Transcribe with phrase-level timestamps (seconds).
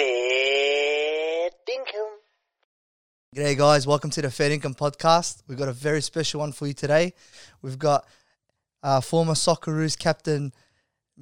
[0.00, 2.08] Fair Dinkum.
[3.36, 3.86] G'day, guys.
[3.86, 5.42] Welcome to the Fair Income Podcast.
[5.46, 7.12] We've got a very special one for you today.
[7.60, 8.06] We've got
[8.82, 10.54] uh, former Socceroos captain,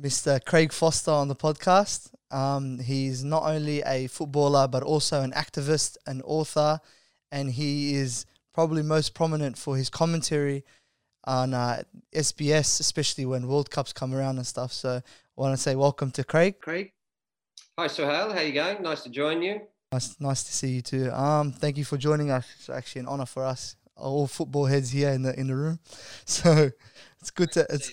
[0.01, 0.45] Mr.
[0.45, 2.13] Craig Foster, on the podcast.
[2.31, 6.81] Um, he's not only a footballer, but also an activist, an author,
[7.33, 10.65] and he is probably most prominent for his commentary
[11.25, 11.83] on uh,
[12.15, 14.73] SBS, especially when World Cups come around and stuff.
[14.73, 16.61] So I want to say welcome to Craig.
[16.61, 16.93] Craig.
[17.79, 18.33] Hi, Sohail.
[18.33, 18.83] How you going?
[18.83, 19.61] Nice to join you.
[19.93, 21.13] Nice, nice to see you too.
[21.13, 22.45] Um, thank you for joining us.
[22.59, 25.79] It's actually an honor for us, all football heads here in the in the room.
[26.27, 26.73] So
[27.21, 27.93] it's good to it's,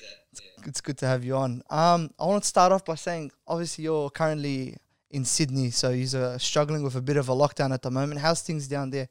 [0.65, 1.61] it's good to have you on.
[1.69, 4.75] Um, I want to start off by saying, obviously, you're currently
[5.11, 8.21] in Sydney, so you're struggling with a bit of a lockdown at the moment.
[8.21, 9.09] How's things down there?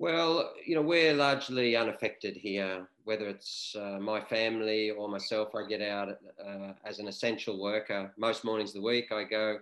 [0.00, 2.88] Well, you know, we're largely unaffected here.
[3.04, 8.10] Whether it's uh, my family or myself, I get out uh, as an essential worker.
[8.16, 9.58] Most mornings of the week, I go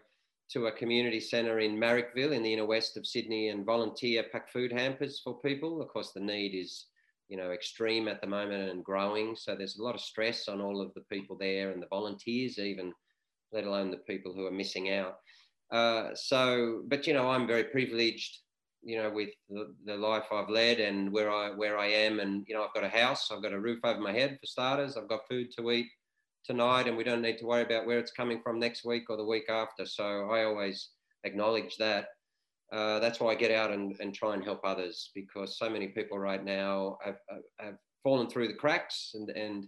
[0.50, 4.48] to a community centre in Marrickville in the inner west of Sydney and volunteer pack
[4.52, 5.82] food hampers for people.
[5.82, 6.86] Of course, the need is,
[7.28, 9.34] you know, extreme at the moment and growing.
[9.34, 12.60] So there's a lot of stress on all of the people there and the volunteers,
[12.60, 12.92] even,
[13.52, 15.18] let alone the people who are missing out.
[15.72, 18.38] Uh, so, but you know, I'm very privileged
[18.82, 22.44] you know, with the, the, life I've led and where I where I am, and
[22.46, 24.96] you know, I've got a house, I've got a roof over my head for starters,
[24.96, 25.88] I've got food to eat
[26.44, 29.16] tonight, and we don't need to worry about where it's coming from next week or
[29.16, 29.84] the week after.
[29.84, 30.90] So I always
[31.24, 32.06] acknowledge that.
[32.72, 35.88] Uh, that's why I get out and, and try and help others because so many
[35.88, 37.16] people right now have,
[37.58, 39.64] have fallen through the cracks and, and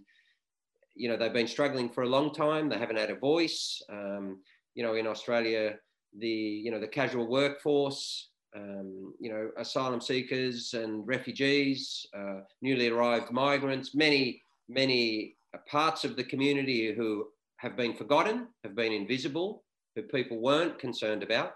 [0.95, 2.69] you know they've been struggling for a long time.
[2.69, 3.81] They haven't had a voice.
[3.89, 4.41] Um,
[4.75, 5.75] you know, in Australia,
[6.17, 12.89] the you know the casual workforce um, you know, asylum seekers and refugees, uh, newly
[12.89, 15.35] arrived migrants, many, many
[15.67, 17.27] parts of the community who
[17.57, 19.63] have been forgotten, have been invisible,
[19.95, 21.53] who people weren't concerned about,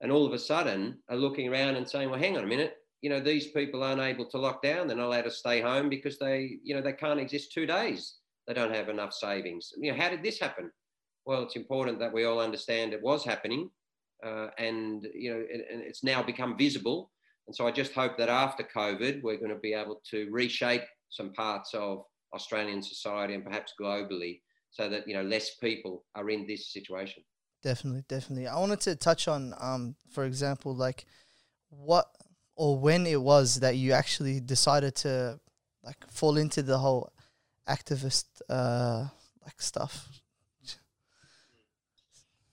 [0.00, 2.76] and all of a sudden are looking around and saying, well, hang on a minute,
[3.00, 5.88] you know, these people aren't able to lock down, they're not allowed to stay home
[5.88, 8.16] because they, you know, they can't exist two days.
[8.46, 9.72] They don't have enough savings.
[9.78, 10.70] You know, how did this happen?
[11.24, 13.70] Well, it's important that we all understand it was happening
[14.24, 17.10] uh, and you know it, it's now become visible.
[17.46, 20.84] And so I just hope that after COVID, we're going to be able to reshape
[21.10, 22.04] some parts of
[22.34, 24.40] Australian society and perhaps globally,
[24.70, 27.22] so that you know less people are in this situation.
[27.62, 28.46] Definitely, definitely.
[28.46, 31.06] I wanted to touch on, um, for example, like
[31.70, 32.06] what
[32.56, 35.40] or when it was that you actually decided to
[35.82, 37.12] like fall into the whole
[37.68, 39.06] activist uh,
[39.44, 40.08] like stuff.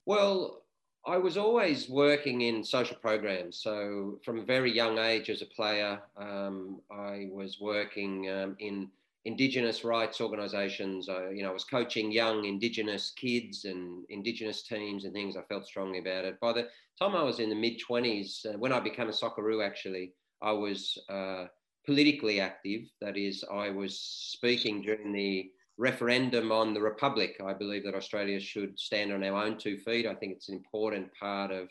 [0.06, 0.61] Well,
[1.06, 3.58] I was always working in social programs.
[3.58, 8.90] So from a very young age as a player, um, I was working um, in
[9.26, 11.10] Indigenous rights organisations.
[11.10, 15.36] I, you know, I was coaching young Indigenous kids and Indigenous teams and things.
[15.36, 16.40] I felt strongly about it.
[16.40, 16.68] By the
[17.00, 20.52] time I was in the mid twenties, uh, when I became a Socceroo, actually, I
[20.52, 21.46] was uh,
[21.86, 22.84] politically active.
[23.00, 27.42] That is, I was speaking during the referendum on the Republic.
[27.44, 30.06] I believe that Australia should stand on our own two feet.
[30.06, 31.70] I think it's an important part of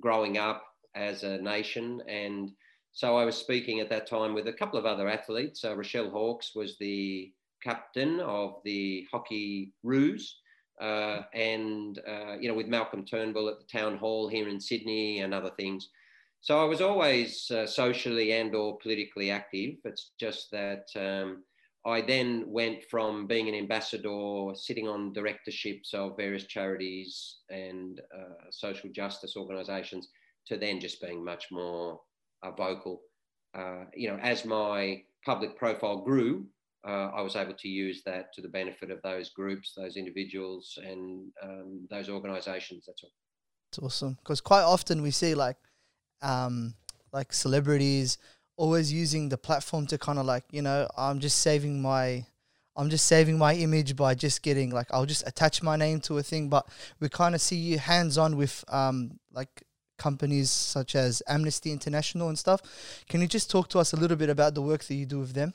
[0.00, 0.62] growing up
[0.94, 2.00] as a nation.
[2.08, 2.52] And
[2.92, 5.64] so I was speaking at that time with a couple of other athletes.
[5.64, 10.36] Uh, Rechelle Hawkes was the captain of the hockey Roos.
[10.80, 15.20] Uh, and uh, you know, with Malcolm Turnbull at the town hall here in Sydney
[15.20, 15.90] and other things.
[16.40, 19.74] So I was always uh, socially and/or politically active.
[19.84, 21.42] It's just that um,
[21.86, 28.50] I then went from being an ambassador, sitting on directorships of various charities and uh,
[28.50, 30.08] social justice organisations,
[30.46, 32.00] to then just being much more
[32.42, 33.00] uh, vocal.
[33.56, 36.46] Uh, you know, as my public profile grew,
[36.86, 40.78] uh, I was able to use that to the benefit of those groups, those individuals,
[40.82, 42.84] and um, those organisations.
[42.86, 43.12] That's all.
[43.70, 45.56] It's awesome because quite often we see like,
[46.22, 46.74] um,
[47.12, 48.18] like celebrities
[48.60, 52.22] always using the platform to kind of like you know i'm just saving my
[52.76, 56.18] i'm just saving my image by just getting like i'll just attach my name to
[56.18, 56.50] a thing.
[56.50, 56.68] But
[57.00, 59.62] we kind of see you hands on with um like
[59.96, 62.60] companies such as amnesty international and stuff.
[63.08, 65.20] Can you just talk to us a little bit about the work that you do
[65.20, 65.54] with them?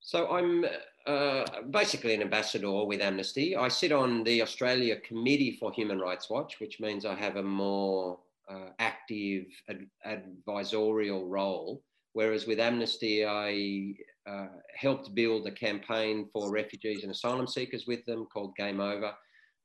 [0.00, 0.66] So i'm
[1.06, 3.56] uh, basically an ambassador with Amnesty.
[3.56, 7.42] I sit on the Australia Committee for Human Rights Watch, which means I have a
[7.42, 8.18] more
[8.50, 11.82] uh, active ad- advisorial role.
[12.12, 13.94] Whereas with Amnesty, I
[14.30, 19.12] uh, helped build a campaign for refugees and asylum seekers with them called Game Over.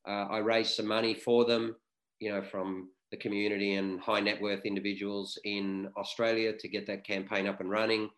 [0.07, 1.75] Uh, I raised some money for them,
[2.19, 7.05] you know, from the community and high net worth individuals in Australia to get that
[7.05, 8.09] campaign up and running.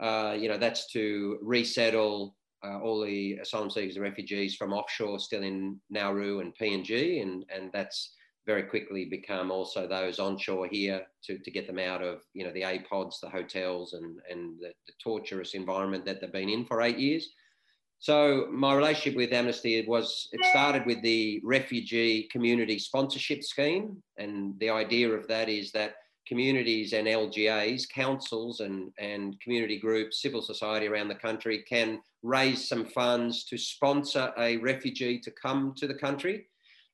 [0.00, 5.18] Uh, you know, that's to resettle uh, all the asylum seekers and refugees from offshore
[5.18, 8.12] still in Nauru and PNG, and and that's
[8.48, 12.52] very quickly become also those onshore here to, to get them out of you know
[12.52, 16.80] the APODs, the hotels, and and the, the torturous environment that they've been in for
[16.80, 17.28] eight years.
[18.00, 24.58] So my relationship with Amnesty was it started with the refugee community sponsorship scheme, and
[24.60, 25.96] the idea of that is that
[26.26, 32.68] communities and LGAs, councils and, and community groups, civil society around the country can raise
[32.68, 36.46] some funds to sponsor a refugee to come to the country.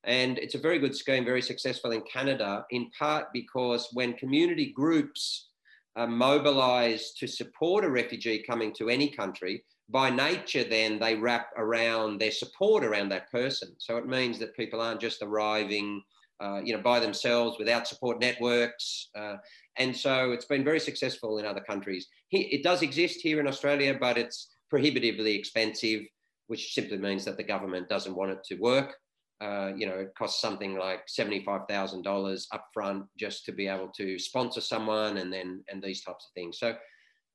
[0.06, 4.73] And it's a very good scheme, very successful in Canada, in part because when community
[4.75, 5.49] groups
[5.97, 11.49] are mobilized to support a refugee coming to any country, by nature, then they wrap
[11.56, 13.75] around their support around that person.
[13.79, 16.03] So it means that people aren't just arriving,
[16.41, 19.11] uh, you know, by themselves without support networks.
[19.15, 19.37] Uh,
[19.77, 22.09] and so it's been very successful in other countries.
[22.31, 26.03] It does exist here in Australia, but it's prohibitively expensive,
[26.47, 28.97] which simply means that the government doesn't want it to work.
[29.44, 34.62] Uh, you know, it costs something like $75,000 upfront just to be able to sponsor
[34.62, 36.58] someone and then, and these types of things.
[36.58, 36.75] So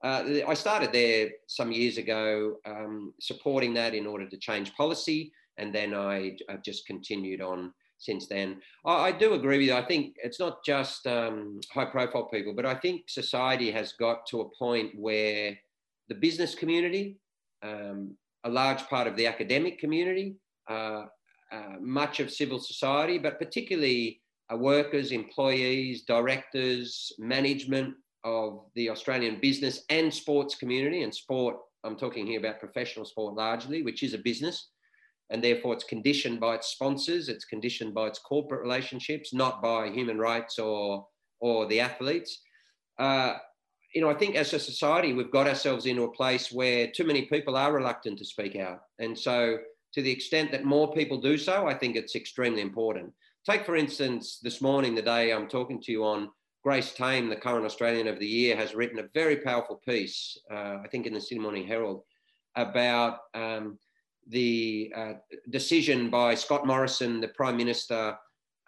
[0.04, 5.32] uh, I started there some years ago, um, supporting that in order to change policy,
[5.60, 8.60] and then I, have just continued on since then.
[8.86, 9.74] I, I, do agree with you.
[9.76, 14.42] I think it's not just um, high-profile people, but I think society has got to
[14.42, 15.56] a point where
[16.08, 17.18] the business community,
[17.62, 18.16] um,
[18.46, 20.38] a large part of the academic community,
[20.70, 21.04] uh,
[21.52, 29.40] uh, much of civil society, but particularly uh, workers, employees, directors, management, of the Australian
[29.40, 31.04] business and sports community.
[31.04, 34.70] And sport, I'm talking here about professional sport largely, which is a business.
[35.30, 39.90] And therefore, it's conditioned by its sponsors, it's conditioned by its corporate relationships, not by
[39.90, 41.08] human rights or,
[41.40, 42.42] or the athletes.
[42.98, 43.36] Uh,
[43.94, 47.06] you know, I think as a society, we've got ourselves into a place where too
[47.06, 48.80] many people are reluctant to speak out.
[48.98, 49.60] And so,
[49.94, 53.12] to the extent that more people do so, I think it's extremely important.
[53.50, 56.30] Take, for instance, this morning, the day I'm talking to you on,
[56.64, 60.78] Grace Tame, the current Australian of the Year, has written a very powerful piece, uh,
[60.84, 62.04] I think in the Sydney Morning Herald,
[62.56, 63.80] about um,
[64.28, 65.14] the uh,
[65.50, 68.18] decision by Scott Morrison, the Prime Minister,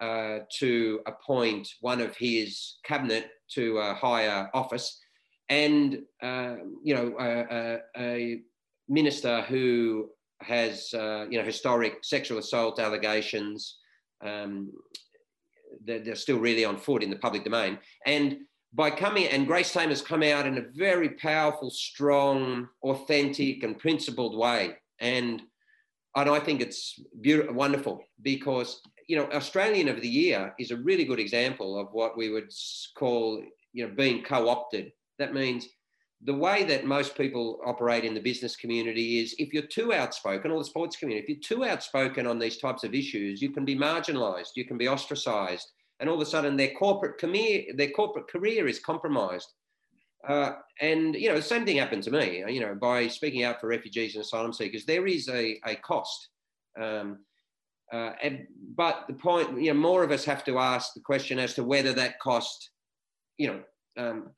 [0.00, 4.98] uh, to appoint one of his cabinet to a higher office.
[5.48, 8.40] And, um, you know, a, a,
[8.88, 10.10] minister who
[10.42, 13.78] has, uh, you know, historic sexual assault allegations,
[14.24, 14.72] um,
[15.84, 17.78] they're, they're still really on foot in the public domain.
[18.06, 18.38] And
[18.74, 23.78] by coming, and Grace Tame has come out in a very powerful, strong, authentic, and
[23.78, 24.76] principled way.
[25.00, 25.42] And
[26.14, 30.76] and I think it's beautiful, wonderful because you know Australian of the Year is a
[30.76, 32.52] really good example of what we would
[32.96, 33.42] call
[33.72, 34.92] you know being co-opted.
[35.18, 35.68] That means
[36.24, 40.50] the way that most people operate in the business community is if you're too outspoken,
[40.50, 43.64] or the sports community, if you're too outspoken on these types of issues, you can
[43.64, 47.90] be marginalized, you can be ostracized, and all of a sudden their corporate career, their
[47.90, 49.48] corporate career is compromised.
[50.28, 52.44] Uh, and you know, the same thing happened to me.
[52.48, 56.28] You know, by speaking out for refugees and asylum seekers, there is a, a cost.
[56.80, 57.18] Um,
[57.92, 58.46] uh, and,
[58.76, 61.64] but the point, you know, more of us have to ask the question as to
[61.64, 62.70] whether that cost,
[63.36, 63.60] you know,
[63.98, 64.30] um,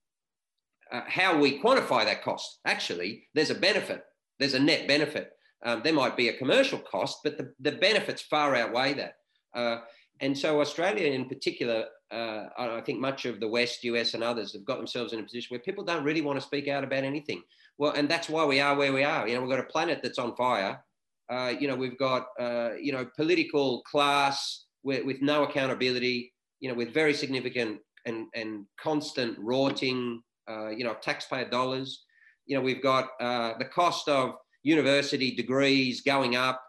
[0.92, 2.60] uh, how we quantify that cost.
[2.66, 4.04] Actually, there's a benefit,
[4.38, 5.30] there's a net benefit.
[5.64, 9.14] Um, there might be a commercial cost, but the, the benefits far outweigh that.
[9.54, 9.78] Uh,
[10.20, 14.52] and so, Australia in particular, uh, I think much of the West, US, and others
[14.52, 17.02] have got themselves in a position where people don't really want to speak out about
[17.02, 17.42] anything.
[17.78, 19.26] Well, and that's why we are where we are.
[19.26, 20.84] You know, we've got a planet that's on fire.
[21.30, 26.68] Uh, you know, we've got, uh, you know, political class with, with no accountability, you
[26.68, 32.04] know, with very significant and, and constant rorting uh, you know, taxpayer dollars.
[32.46, 36.62] You know, we've got uh, the cost of university degrees going up.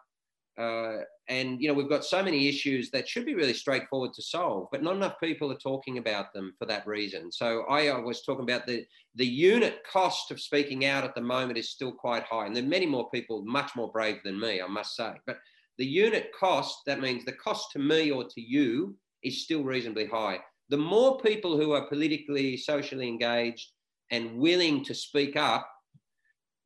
[0.57, 4.21] Uh, and, you know, we've got so many issues that should be really straightforward to
[4.21, 7.31] solve, but not enough people are talking about them for that reason.
[7.31, 11.57] So I was talking about the, the unit cost of speaking out at the moment
[11.57, 12.45] is still quite high.
[12.45, 15.13] And there are many more people much more brave than me, I must say.
[15.25, 15.39] But
[15.77, 20.05] the unit cost, that means the cost to me or to you, is still reasonably
[20.05, 20.39] high
[20.69, 23.71] the more people who are politically, socially engaged
[24.11, 25.67] and willing to speak up,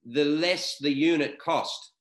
[0.05, 1.93] the less the unit cost.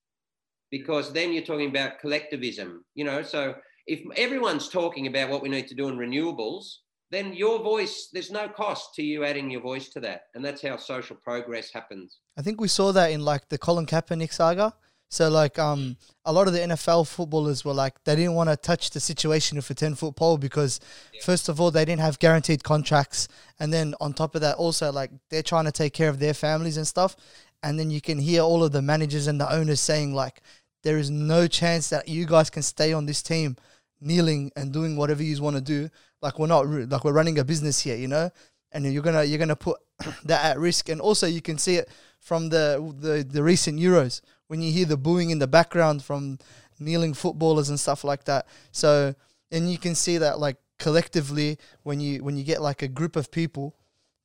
[0.71, 3.23] Because then you're talking about collectivism, you know.
[3.23, 3.55] So
[3.87, 6.65] if everyone's talking about what we need to do in renewables,
[7.11, 10.23] then your voice, there's no cost to you adding your voice to that.
[10.35, 12.19] And that's how social progress happens.
[12.37, 14.75] I think we saw that in like the Colin Kaepernick saga.
[15.09, 18.57] So like um a lot of the NFL footballers were like they didn't want to
[18.57, 20.81] touch the situation with a ten foot pole because
[21.13, 21.21] yeah.
[21.25, 24.93] first of all they didn't have guaranteed contracts and then on top of that also
[24.93, 27.17] like they're trying to take care of their families and stuff
[27.63, 30.41] and then you can hear all of the managers and the owners saying like,
[30.85, 33.57] there is no chance that you guys can stay on this team
[34.01, 35.89] kneeling and doing whatever you want to do.
[36.23, 38.31] Like we're not like we're running a business here, you know,
[38.71, 39.79] and you're gonna you're gonna put
[40.25, 40.89] that at risk.
[40.89, 41.89] And also you can see it
[42.21, 46.39] from the the the recent Euros when you hear the booing in the background from
[46.81, 48.47] kneeling footballers and stuff like that.
[48.73, 49.15] So
[49.51, 53.17] and you can see that like collectively when you when you get like a group
[53.17, 53.75] of people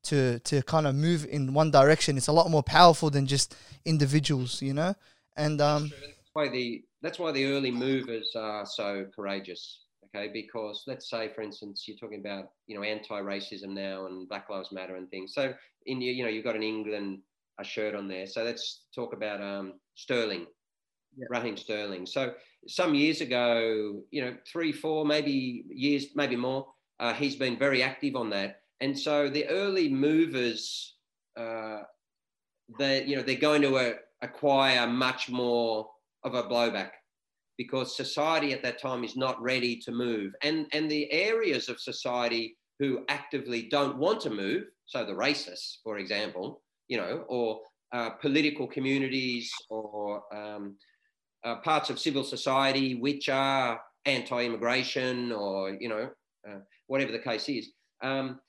[0.03, 3.55] to to kind of move in one direction, it's a lot more powerful than just
[3.85, 4.95] individuals, you know.
[5.35, 9.79] And um, that's why the that's why the early movers are so courageous.
[10.15, 14.49] Okay, because let's say, for instance, you're talking about you know anti-racism now and Black
[14.49, 15.33] Lives Matter and things.
[15.33, 15.53] So
[15.85, 17.19] in you, you know you've got an England
[17.59, 18.27] a shirt on there.
[18.27, 20.47] So let's talk about um, Sterling,
[21.17, 21.25] yeah.
[21.29, 22.05] Raheem Sterling.
[22.05, 22.33] So
[22.67, 26.67] some years ago, you know, three, four, maybe years, maybe more,
[26.99, 28.61] uh, he's been very active on that.
[28.81, 30.95] And so the early movers,
[31.37, 31.81] uh,
[32.79, 35.89] they, you know, they're going to uh, acquire much more
[36.23, 36.91] of a blowback
[37.57, 40.33] because society at that time is not ready to move.
[40.41, 45.77] And, and the areas of society who actively don't want to move, so the racists,
[45.83, 47.61] for example, you know, or
[47.93, 50.75] uh, political communities or um,
[51.43, 56.09] uh, parts of civil society which are anti-immigration or you know
[56.49, 57.71] uh, whatever the case is
[58.01, 58.39] um,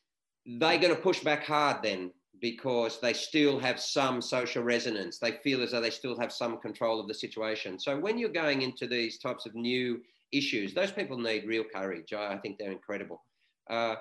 [0.58, 2.10] they're going to push back hard then
[2.40, 5.18] because they still have some social resonance.
[5.18, 7.78] They feel as though they still have some control of the situation.
[7.78, 10.00] So when you're going into these types of new
[10.34, 12.12] issues those people need real courage.
[12.12, 13.22] I, I think they're incredible.
[13.70, 13.96] Uh,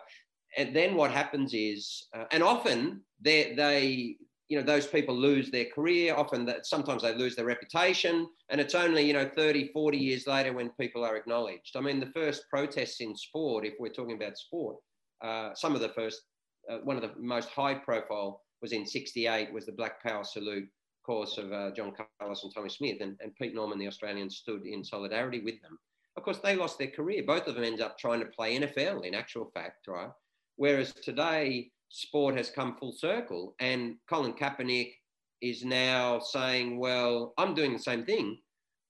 [0.57, 4.17] and then what happens is uh, and often they they
[4.53, 6.13] you know those people lose their career.
[6.15, 8.27] Often that sometimes they lose their reputation.
[8.49, 11.75] And it's only you know 30 40 years later when people are acknowledged.
[11.75, 14.77] I mean the first protests in sport if we're talking about sport
[15.23, 16.21] uh, some of the first
[16.69, 20.69] uh, one of the most high profile was in 68 was the black power salute
[21.03, 23.01] course of uh, john carlos and tommie smith.
[23.01, 25.79] And, and pete norman the australian stood in solidarity with them.
[26.15, 27.23] Of course they lost their career.
[27.25, 30.11] Both of them ended up trying to play nfl in actual fact right?
[30.57, 33.55] Whereas today sport has come full circle.
[33.59, 34.93] And Colin Kaepernick
[35.41, 38.39] is now saying, well, I'm doing the same thing.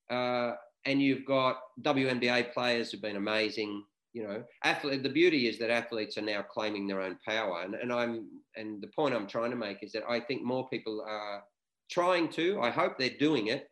[0.10, 0.51] Uh,
[0.86, 3.83] and you've got WNBA players who've been amazing.
[4.13, 7.63] You know, athlete, the beauty is that athletes are now claiming their own power.
[7.63, 10.69] And, and I'm and the point I'm trying to make is that I think more
[10.69, 11.43] people are
[11.91, 13.69] trying to, I hope they're doing it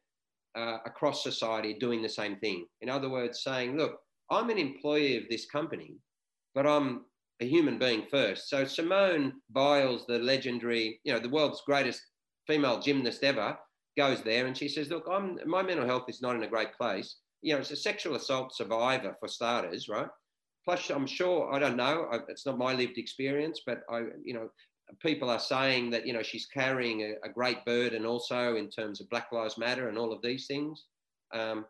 [0.55, 2.65] uh, across society, doing the same thing.
[2.81, 3.97] In other words, saying, look,
[4.29, 5.95] I'm an employee of this company,
[6.53, 7.05] but I'm
[7.41, 8.49] a human being first.
[8.49, 12.01] So Simone Biles, the legendary, you know, the world's greatest
[12.47, 13.57] female gymnast ever,
[13.97, 16.73] goes there and she says, "Look, I'm my mental health is not in a great
[16.79, 17.17] place.
[17.41, 20.07] You know, it's a sexual assault survivor for starters, right?
[20.63, 22.07] Plus, I'm sure I don't know.
[22.29, 24.49] It's not my lived experience, but I, you know,
[24.99, 29.01] people are saying that you know she's carrying a, a great burden also in terms
[29.01, 30.85] of Black Lives Matter and all of these things.
[31.33, 31.65] Um,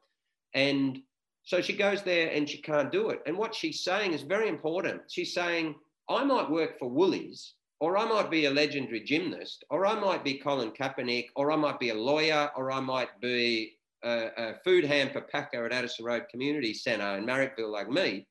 [0.53, 0.99] and
[1.43, 3.21] so she goes there and she can't do it.
[3.25, 5.01] And what she's saying is very important.
[5.09, 5.75] She's saying,
[6.09, 10.23] I might work for Woolies, or I might be a legendary gymnast, or I might
[10.23, 14.53] be Colin Kaepernick, or I might be a lawyer, or I might be a, a
[14.63, 18.27] food hamper packer at Addison Road Community Centre in Marrickville like me.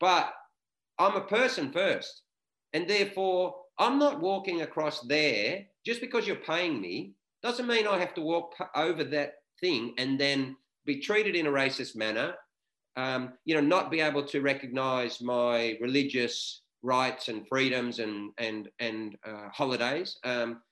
[0.00, 0.32] But
[0.98, 2.22] I'm a person first.
[2.72, 7.98] And therefore, I'm not walking across there just because you're paying me, doesn't mean I
[7.98, 10.56] have to walk over that thing and then
[10.88, 12.34] be treated in a racist manner,
[12.96, 18.68] um, you know, not be able to recognize my religious rights and freedoms and, and,
[18.80, 20.18] and uh, holidays.
[20.24, 20.62] Um,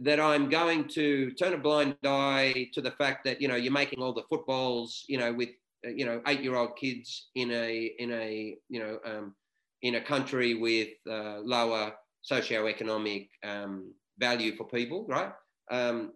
[0.00, 3.72] that I'm going to turn a blind eye to the fact that you know you're
[3.72, 5.48] making all the footballs you know with
[5.84, 9.34] uh, you know eight year old kids in a in a you know um,
[9.82, 11.92] in a country with uh, lower
[12.30, 15.32] socioeconomic um, value for people, right?
[15.70, 16.12] Um,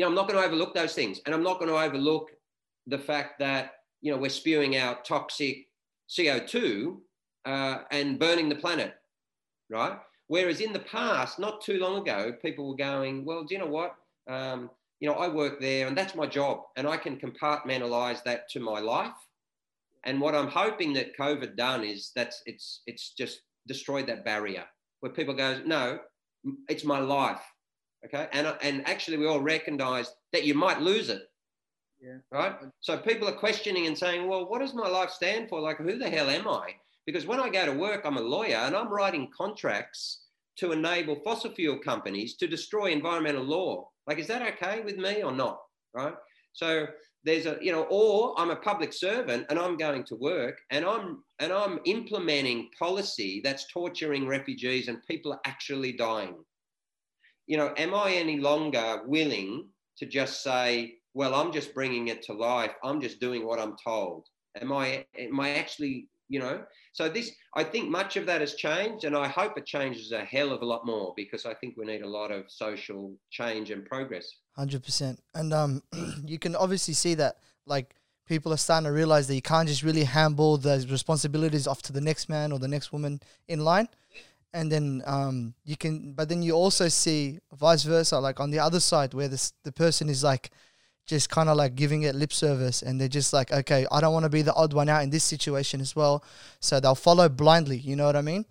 [0.00, 1.20] you know, I'm not going to overlook those things.
[1.26, 2.30] And I'm not going to overlook
[2.86, 5.66] the fact that, you know, we're spewing out toxic
[6.08, 6.96] CO2
[7.44, 8.94] uh, and burning the planet,
[9.68, 9.98] right?
[10.28, 13.66] Whereas in the past, not too long ago, people were going, well, do you know
[13.66, 13.94] what?
[14.26, 18.48] Um, you know, I work there and that's my job and I can compartmentalize that
[18.52, 19.12] to my life.
[20.04, 24.64] And what I'm hoping that COVID done is that's it's it's just destroyed that barrier
[25.00, 25.98] where people go, no,
[26.70, 27.42] it's my life.
[28.04, 28.28] Okay.
[28.32, 31.22] And, uh, and actually, we all recognize that you might lose it.
[32.00, 32.16] Yeah.
[32.32, 32.54] Right.
[32.80, 35.60] So people are questioning and saying, well, what does my life stand for?
[35.60, 36.74] Like, who the hell am I?
[37.04, 40.22] Because when I go to work, I'm a lawyer and I'm writing contracts
[40.56, 43.88] to enable fossil fuel companies to destroy environmental law.
[44.06, 45.60] Like, is that okay with me or not?
[45.94, 46.14] Right.
[46.52, 46.86] So
[47.24, 50.84] there's a, you know, or I'm a public servant and I'm going to work and
[50.84, 56.36] I'm and I'm implementing policy that's torturing refugees and people are actually dying
[57.50, 59.66] you know, am I any longer willing
[59.98, 62.70] to just say, well, I'm just bringing it to life.
[62.84, 64.24] I'm just doing what I'm told.
[64.60, 66.62] Am I, am I actually, you know?
[66.92, 70.24] So this, I think much of that has changed and I hope it changes a
[70.24, 73.72] hell of a lot more because I think we need a lot of social change
[73.72, 74.32] and progress.
[74.56, 75.18] 100%.
[75.34, 75.82] And um,
[76.24, 77.96] you can obviously see that like
[78.28, 81.92] people are starting to realize that you can't just really handball those responsibilities off to
[81.92, 83.88] the next man or the next woman in line
[84.52, 88.58] and then um, you can but then you also see vice versa like on the
[88.58, 90.50] other side where this the person is like
[91.06, 94.12] just kind of like giving it lip service and they're just like okay i don't
[94.12, 96.22] want to be the odd one out in this situation as well.
[96.60, 98.44] So they'll follow blindly you know what i mean?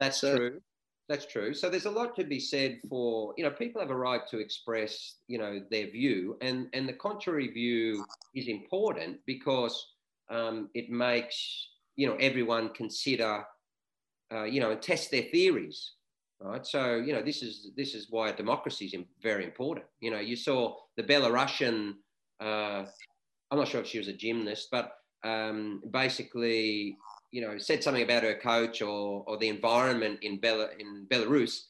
[0.00, 0.60] That's so, true.
[1.08, 1.52] That's true.
[1.52, 4.38] So there's a lot to be said for you know people have a right to
[4.38, 9.86] express you know their view and and the contrary view is important because
[10.30, 13.44] um, it makes you know everyone consider
[14.32, 15.92] uh, you know, and test their theories,
[16.40, 16.66] right?
[16.66, 19.86] So, you know, this is this is why democracy is very important.
[20.00, 21.94] You know, you saw the Belarusian.
[22.40, 22.84] Uh,
[23.50, 24.92] I'm not sure if she was a gymnast, but
[25.24, 26.96] um, basically,
[27.30, 31.60] you know, said something about her coach or or the environment in Bela in Belarus,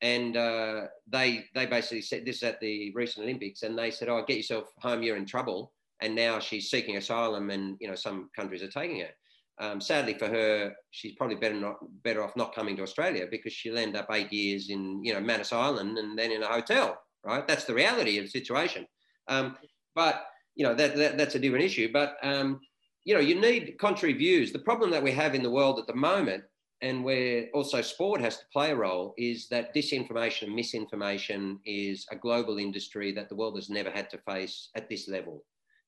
[0.00, 4.24] and uh, they they basically said this at the recent Olympics, and they said, "Oh,
[4.26, 8.30] get yourself home, you're in trouble." And now she's seeking asylum, and you know some
[8.34, 9.10] countries are taking her.
[9.58, 13.52] Um, sadly for her, she's probably better not better off not coming to Australia because
[13.52, 16.98] she'll end up eight years in you know Manus Island and then in a hotel.
[17.24, 18.86] Right, that's the reality of the situation.
[19.28, 19.56] Um,
[19.94, 21.92] but you know that, that, that's a different issue.
[21.92, 22.60] But um,
[23.04, 24.52] you know you need contrary views.
[24.52, 26.44] The problem that we have in the world at the moment,
[26.80, 32.06] and where also sport has to play a role, is that disinformation and misinformation is
[32.10, 35.44] a global industry that the world has never had to face at this level,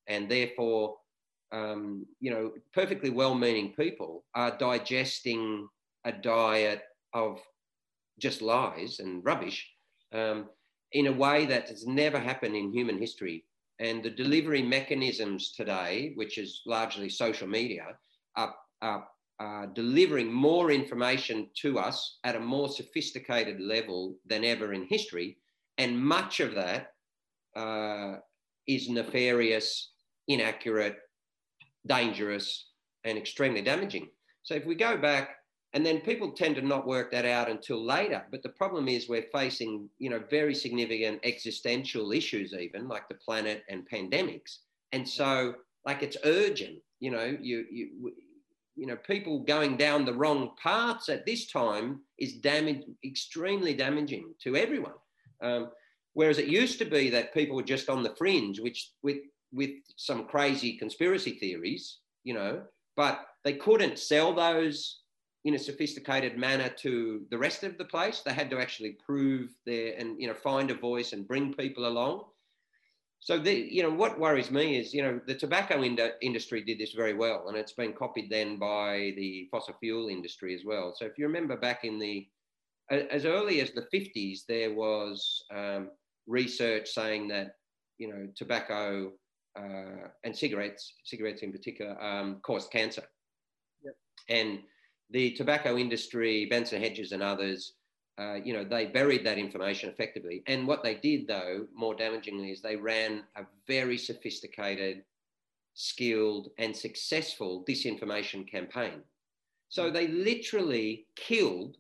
[0.06, 0.97] and therefore
[1.52, 5.68] um, you know, perfectly well-meaning people are digesting
[6.04, 6.82] a diet
[7.12, 7.38] of
[8.18, 9.68] just lies and rubbish
[10.12, 10.48] um,
[10.92, 13.44] in a way that has never happened in human history.
[13.80, 17.86] And the delivery mechanisms today, which is largely social media,
[18.36, 19.08] are, are,
[19.40, 25.38] are delivering more information to us at a more sophisticated level than ever in history.
[25.78, 26.92] And much of that
[27.56, 28.16] uh,
[28.69, 29.90] is nefarious,
[30.28, 30.99] inaccurate,
[31.86, 32.70] dangerous
[33.04, 34.08] and extremely damaging.
[34.42, 35.36] So if we go back,
[35.75, 38.25] and then people tend to not work that out until later.
[38.30, 43.16] But the problem is we're facing, you know, very significant existential issues, even like the
[43.16, 44.58] planet and pandemics.
[44.92, 46.78] And so, like, it's urgent.
[47.00, 48.12] You know, you you
[48.76, 54.34] you know, people going down the wrong paths at this time is damage extremely damaging
[54.42, 54.94] to everyone.
[55.42, 55.70] Um,
[56.14, 59.18] whereas it used to be that people were just on the fringe, which with
[59.54, 62.62] with some crazy conspiracy theories, you know,
[62.97, 65.00] but they couldn't sell those
[65.45, 68.21] in a sophisticated manner to the rest of the place.
[68.21, 71.86] They had to actually prove their and you know find a voice and bring people
[71.86, 72.25] along.
[73.21, 76.78] So the you know what worries me is you know the tobacco ind- industry did
[76.78, 80.95] this very well, and it's been copied then by the fossil fuel industry as well.
[80.97, 82.26] So if you remember back in the
[82.90, 85.90] as early as the 50s, there was um,
[86.26, 87.56] research saying that
[87.99, 89.12] you know tobacco
[89.56, 93.04] uh, and cigarettes, cigarettes in particular, um, caused cancer.
[93.84, 93.95] Yep.
[94.28, 94.58] And
[95.10, 97.75] the tobacco industry, Benson Hedges and others,
[98.19, 100.43] uh, you know, they buried that information effectively.
[100.47, 105.02] And what they did, though, more damagingly, is they ran a very sophisticated,
[105.75, 109.02] skilled, and successful disinformation campaign.
[109.69, 109.93] So mm.
[109.93, 111.76] they literally killed,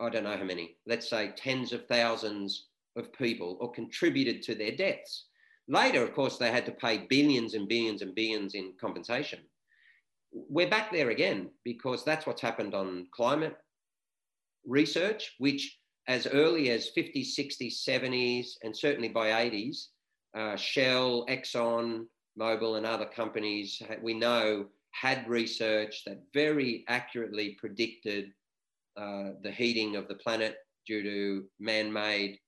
[0.00, 4.54] I don't know how many, let's say tens of thousands of people or contributed to
[4.54, 5.26] their deaths.
[5.70, 9.38] Later, of course, they had to pay billions and billions and billions in compensation.
[10.32, 13.56] We're back there again because that's what's happened on climate
[14.66, 15.78] research, which
[16.08, 19.86] as early as 50s, 60s, 70s, and certainly by 80s,
[20.36, 22.06] uh, Shell, Exxon,
[22.36, 28.32] Mobil, and other companies we know had research that very accurately predicted
[28.96, 32.40] uh, the heating of the planet due to man made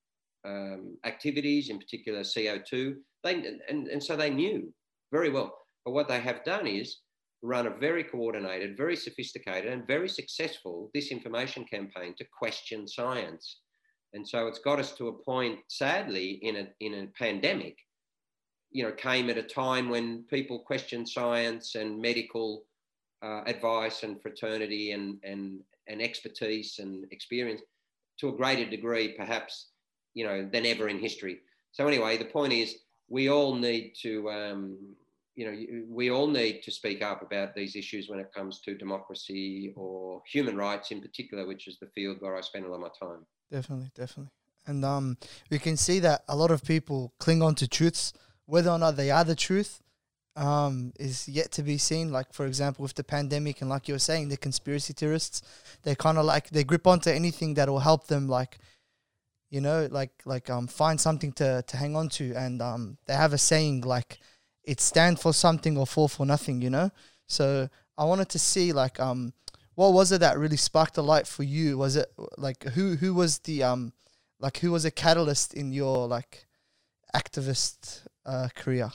[0.44, 2.96] um, activities, in particular CO2.
[3.24, 4.72] They, and, and so they knew
[5.12, 5.56] very well.
[5.84, 6.98] But what they have done is
[7.42, 13.60] run a very coordinated, very sophisticated, and very successful disinformation campaign to question science.
[14.12, 17.78] And so it's got us to a point, sadly, in a, in a pandemic,
[18.70, 22.64] you know, came at a time when people questioned science and medical
[23.22, 27.60] uh, advice and fraternity and, and, and expertise and experience
[28.20, 29.68] to a greater degree, perhaps,
[30.14, 31.40] you know, than ever in history.
[31.72, 32.76] So anyway, the point is
[33.12, 34.78] we all need to, um,
[35.34, 38.74] you know, we all need to speak up about these issues when it comes to
[38.74, 42.76] democracy or human rights in particular, which is the field where I spend a lot
[42.76, 43.26] of my time.
[43.50, 44.32] Definitely, definitely.
[44.66, 45.18] and um,
[45.50, 48.14] we can see that a lot of people cling on to truths,
[48.46, 49.82] whether or not they are the truth.
[50.34, 52.10] Um, is yet to be seen.
[52.10, 55.42] Like for example, with the pandemic, and like you were saying, the conspiracy theorists,
[55.82, 58.58] they kind of like they grip onto anything that will help them, like
[59.52, 63.12] you know, like like um find something to to hang on to, and um they
[63.12, 64.18] have a saying like
[64.64, 66.90] it stand for something or fall for nothing, you know.
[67.26, 69.34] So I wanted to see like um
[69.74, 71.76] what was it that really sparked a light for you?
[71.76, 73.92] Was it like who who was the um
[74.40, 76.46] like who was a catalyst in your like
[77.14, 78.90] activist uh, career?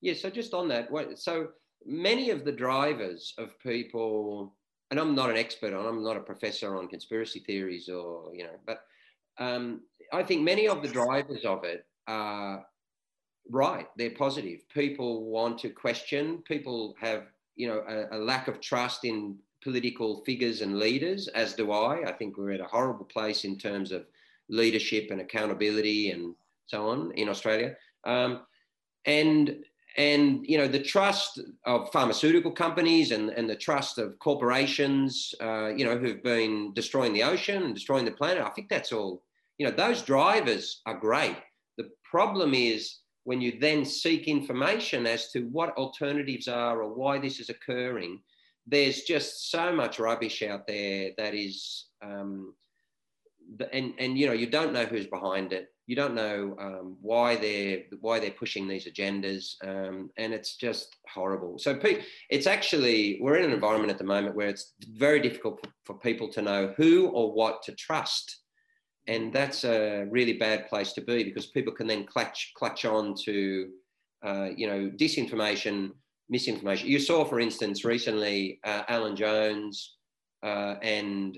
[0.00, 1.48] Yeah, so just on that, so
[1.84, 4.54] many of the drivers of people,
[4.90, 8.44] and I'm not an expert on, I'm not a professor on conspiracy theories or you
[8.44, 8.84] know, but
[9.38, 9.80] um,
[10.12, 12.64] I think many of the drivers of it are
[13.50, 13.86] right.
[13.96, 14.68] They're positive.
[14.68, 16.42] People want to question.
[16.46, 17.24] People have
[17.56, 22.04] you know a, a lack of trust in political figures and leaders, as do I.
[22.06, 24.06] I think we're at a horrible place in terms of
[24.48, 26.34] leadership and accountability and
[26.66, 27.74] so on in Australia.
[28.04, 28.42] Um,
[29.06, 29.64] and
[29.96, 35.68] and you know the trust of pharmaceutical companies and, and the trust of corporations, uh,
[35.68, 38.42] you know, who've been destroying the ocean and destroying the planet.
[38.42, 39.22] I think that's all.
[39.58, 41.36] You know, those drivers are great.
[41.78, 47.18] The problem is when you then seek information as to what alternatives are or why
[47.18, 48.20] this is occurring.
[48.66, 52.54] There's just so much rubbish out there that is um,
[53.72, 57.36] and and you know you don't know who's behind it you don't know um, why
[57.36, 61.58] they're why they're pushing these agendas um, and it's just horrible.
[61.58, 61.78] So
[62.30, 66.28] it's actually we're in an environment at the moment where it's very difficult for people
[66.32, 68.40] to know who or what to trust.
[69.06, 73.14] And that's a really bad place to be because people can then clutch clutch on
[73.24, 73.68] to
[74.24, 75.90] uh, you know disinformation
[76.30, 76.88] misinformation.
[76.88, 79.96] You saw for instance recently uh, alan jones
[80.42, 81.36] uh, and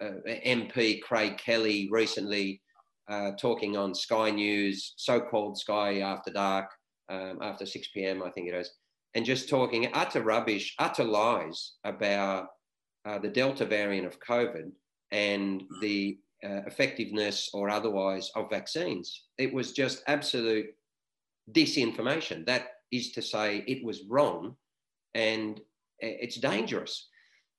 [0.00, 2.62] uh, MP Craig Kelly recently
[3.08, 6.70] uh, talking on Sky News, so-called Sky After Dark,
[7.08, 8.22] um, after 6 p.m.
[8.22, 8.70] I think it is,
[9.14, 12.48] and just talking utter rubbish, utter lies about
[13.06, 14.70] uh, the Delta variant of COVID
[15.10, 19.24] and the uh, effectiveness or otherwise of vaccines.
[19.38, 20.66] It was just absolute
[21.52, 22.46] disinformation.
[22.46, 24.56] That is to say, it was wrong,
[25.14, 25.60] and
[26.00, 27.07] it's dangerous.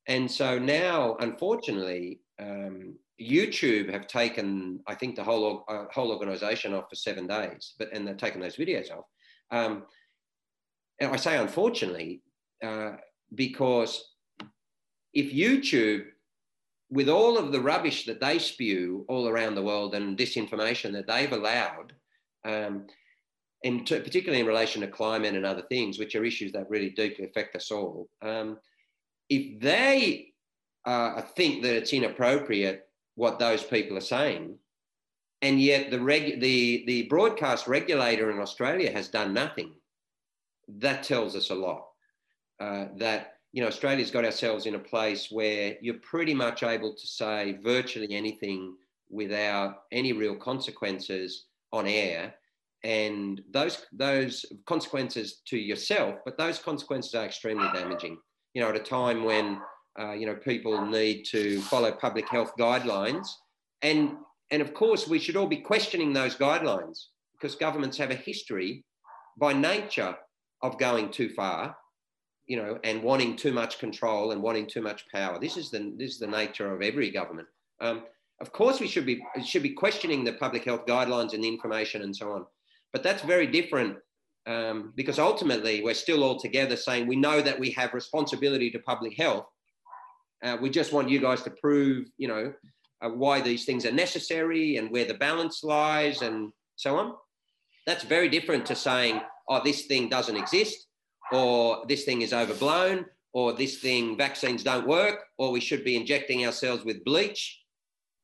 [0.10, 6.74] And so now, unfortunately, um, YouTube have taken, I think, the whole uh, whole organization
[6.74, 9.06] off for seven days, but and they've taken those videos off.
[9.52, 9.84] Um,
[11.00, 12.22] and I say unfortunately
[12.64, 12.94] uh,
[13.36, 14.16] because
[15.14, 16.06] if YouTube,
[16.90, 21.08] with all of the rubbish that they spew all around the world and disinformation that
[21.08, 21.94] they've allowed,
[22.46, 22.88] um,
[23.64, 26.90] and to, particularly in relation to climate and other things, which are issues that really
[26.90, 28.58] deeply affect us all, um,
[29.30, 30.34] if they
[30.86, 34.56] uh, think that it's inappropriate what those people are saying,
[35.42, 39.74] and yet the the the broadcast regulator in Australia has done nothing.
[40.68, 41.86] That tells us a lot.
[42.60, 46.94] Uh, that you know Australia's got ourselves in a place where you're pretty much able
[46.94, 48.76] to say virtually anything
[49.10, 52.34] without any real consequences on air
[52.84, 58.18] and those those consequences to yourself but those consequences are extremely damaging
[58.54, 59.62] you know at a time when
[60.00, 63.28] uh, you know, people need to follow public health guidelines.
[63.82, 64.14] And,
[64.52, 68.86] and of course, we should all be questioning those guidelines because governments have a history
[69.38, 70.16] by nature
[70.62, 71.76] of going too far,
[72.48, 75.40] you know, and wanting too much control and wanting too much power.
[75.40, 77.48] This is the, this is the nature of every government.
[77.82, 78.04] Um,
[78.42, 82.04] of course, we should be, should be questioning the public health guidelines and the information
[82.04, 82.46] and so on.
[82.94, 83.98] But that's very different
[84.48, 88.80] um, because ultimately we're still all together saying we know that we have responsibility to
[88.80, 89.46] public health
[90.44, 92.54] uh, we just want you guys to prove, you know,
[93.02, 97.14] uh, why these things are necessary and where the balance lies and so on.
[97.86, 100.88] That's very different to saying, oh, this thing doesn't exist,
[101.32, 105.96] or this thing is overblown, or this thing, vaccines don't work, or we should be
[105.96, 107.62] injecting ourselves with bleach,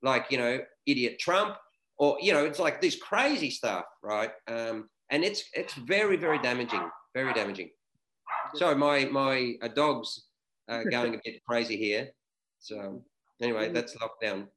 [0.02, 1.56] like, you know, idiot Trump,
[1.98, 4.32] or, you know, it's like this crazy stuff, right?
[4.48, 7.70] Um, and it's it's very, very damaging, very damaging.
[8.56, 10.28] So my my uh, dog's
[10.70, 12.10] uh, going a bit crazy here.
[12.60, 13.04] So
[13.42, 14.48] anyway, that's lockdown.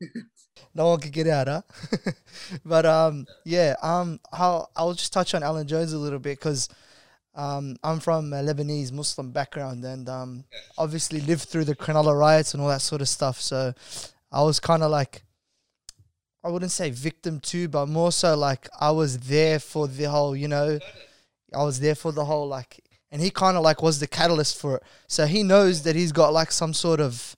[0.74, 1.62] no one could get out, huh?
[2.64, 6.68] but um, yeah, um, I'll I'll just touch on Alan Jones a little bit because
[7.34, 10.44] um, I'm from a Lebanese Muslim background and um,
[10.76, 13.40] obviously lived through the Cronulla riots and all that sort of stuff.
[13.40, 13.72] So
[14.30, 15.22] I was kind of like,
[16.44, 20.34] I wouldn't say victim too, but more so like I was there for the whole,
[20.34, 20.78] you know,
[21.54, 22.80] I was there for the whole like
[23.12, 24.82] and he kind of like was the catalyst for it.
[25.06, 27.36] So he knows that he's got like some sort of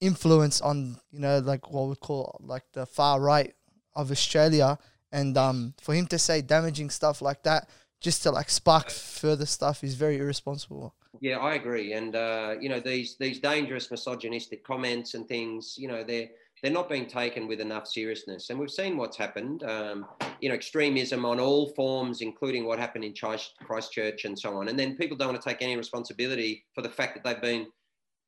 [0.00, 3.54] influence on you know like what we call like the far right
[3.94, 4.78] of Australia,
[5.10, 7.68] and um, for him to say damaging stuff like that
[8.00, 10.94] just to like spark further stuff is very irresponsible.
[11.20, 11.94] Yeah, I agree.
[11.94, 16.28] And uh, you know these these dangerous misogynistic comments and things, you know, they're
[16.62, 18.50] they're not being taken with enough seriousness.
[18.50, 19.62] And we've seen what's happened.
[19.64, 20.06] Um,
[20.40, 24.68] you know, extremism on all forms, including what happened in Christchurch and so on.
[24.68, 27.66] And then people don't want to take any responsibility for the fact that they've been,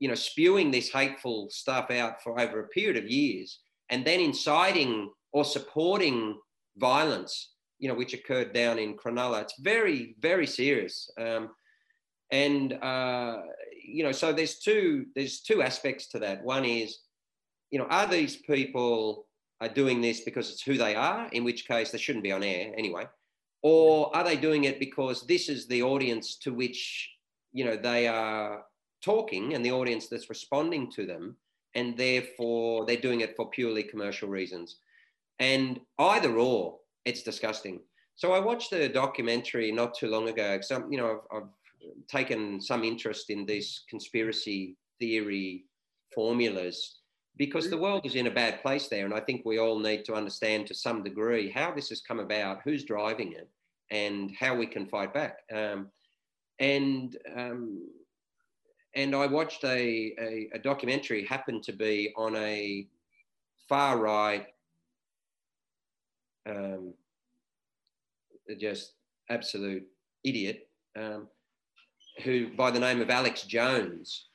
[0.00, 3.60] you know, spewing this hateful stuff out for over a period of years,
[3.90, 6.38] and then inciting or supporting
[6.76, 7.54] violence.
[7.80, 9.42] You know, which occurred down in Cronulla.
[9.42, 11.08] It's very, very serious.
[11.16, 11.50] Um,
[12.32, 13.36] and uh,
[13.84, 16.42] you know, so there's two there's two aspects to that.
[16.42, 16.98] One is
[17.70, 19.26] you know, are these people
[19.60, 22.42] are doing this because it's who they are, in which case they shouldn't be on
[22.42, 23.06] air anyway,
[23.62, 27.10] or are they doing it because this is the audience to which
[27.52, 28.64] you know they are
[29.02, 31.36] talking and the audience that's responding to them,
[31.74, 34.76] and therefore they're doing it for purely commercial reasons,
[35.38, 37.80] and either or, it's disgusting.
[38.16, 40.58] So I watched a documentary not too long ago.
[40.60, 41.48] Some, you know, I've, I've
[42.08, 45.66] taken some interest in these conspiracy theory
[46.12, 46.97] formulas
[47.38, 49.04] because the world is in a bad place there.
[49.04, 52.18] And I think we all need to understand to some degree how this has come
[52.18, 53.48] about, who's driving it,
[53.90, 55.38] and how we can fight back.
[55.54, 55.88] Um,
[56.58, 57.88] and um,
[58.94, 62.88] and I watched a, a, a, documentary, happen to be on a
[63.68, 64.46] far right,
[66.48, 66.94] um,
[68.58, 68.94] just
[69.30, 69.86] absolute
[70.24, 71.28] idiot, um,
[72.24, 74.26] who by the name of Alex Jones.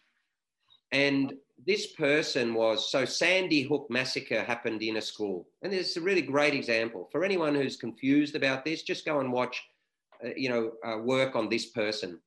[0.94, 1.34] And
[1.65, 6.21] this person was so Sandy Hook massacre happened in a school, and it's a really
[6.21, 8.84] great example for anyone who's confused about this.
[8.84, 9.62] Just go and watch,
[10.23, 12.19] uh, you know, uh, work on this person.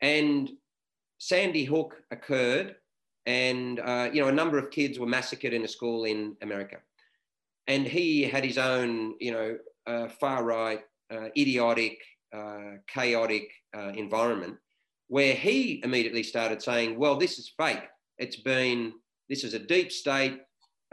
[0.00, 0.50] And
[1.18, 2.76] Sandy Hook occurred,
[3.26, 6.78] and uh, you know, a number of kids were massacred in a school in America,
[7.66, 10.80] and he had his own, you know, uh, far right,
[11.12, 11.98] uh, idiotic,
[12.34, 13.50] uh, chaotic
[13.94, 14.56] environment
[15.08, 17.82] where he immediately started saying, well, this is fake.
[18.18, 18.94] It's been,
[19.28, 20.40] this is a deep state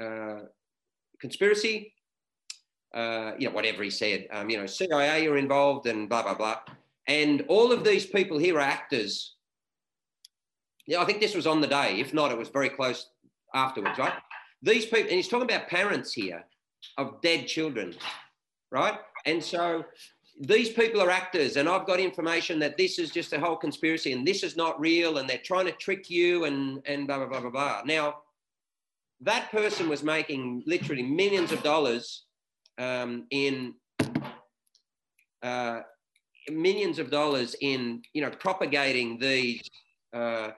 [0.01, 0.39] uh,
[1.19, 1.93] conspiracy.
[2.93, 6.33] Uh, you know, whatever he said, um, you know, CIA are involved and blah, blah,
[6.33, 6.57] blah.
[7.07, 9.35] And all of these people here are actors.
[10.87, 11.99] Yeah, I think this was on the day.
[11.99, 13.11] If not, it was very close
[13.53, 14.13] afterwards, right?
[14.63, 16.43] These people, and he's talking about parents here
[16.97, 17.93] of dead children,
[18.71, 18.97] right?
[19.25, 19.85] And so
[20.39, 24.13] these people are actors and i've got information that this is just a whole conspiracy
[24.13, 27.27] and this is not real and they're trying to trick you and and blah blah
[27.27, 27.81] blah blah blah.
[27.85, 28.15] Now
[29.21, 32.25] that person was making literally millions of dollars
[32.77, 33.73] um, in
[35.43, 35.81] uh,
[36.49, 39.61] millions of dollars in you know propagating these
[40.13, 40.49] uh,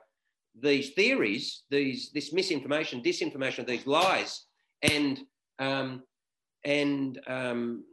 [0.59, 4.45] these theories these this misinformation disinformation these lies.
[4.83, 5.19] And
[5.59, 6.03] um,
[6.63, 7.83] and um,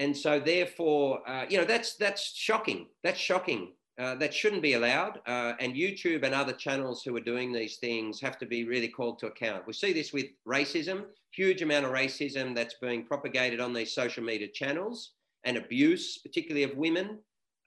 [0.00, 2.86] and so therefore, uh, you know, that's that's shocking.
[3.04, 3.74] That's shocking.
[4.00, 5.20] Uh, that shouldn't be allowed.
[5.26, 8.88] Uh, and YouTube and other channels who are doing these things have to be really
[8.88, 9.66] called to account.
[9.66, 14.24] We see this with racism, huge amount of racism that's being propagated on these social
[14.24, 15.12] media channels,
[15.44, 17.18] and abuse, particularly of women.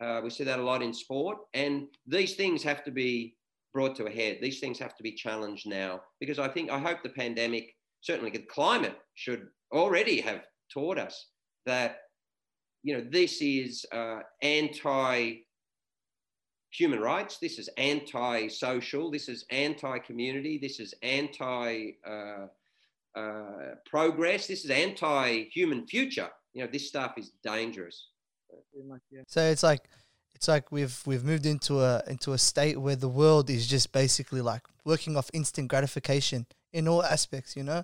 [0.02, 3.36] Uh, we see that a lot in sport, and these things have to be
[3.76, 4.40] brought to a head.
[4.42, 8.32] These things have to be challenged now because I think I hope the pandemic, certainly
[8.32, 10.42] the climate, should already have
[10.74, 11.28] taught us
[11.68, 11.98] that
[12.84, 15.36] you know, this is uh, anti
[16.70, 22.48] human rights, this is anti social, this is anti community, this is anti uh,
[23.16, 26.30] uh, progress, this is anti human future.
[26.54, 28.10] You know, this stuff is dangerous.
[29.28, 29.82] So it's like,
[30.36, 33.92] it's like we've we've moved into a into a state where the world is just
[33.94, 37.84] basically like working off instant gratification in all aspects, you know.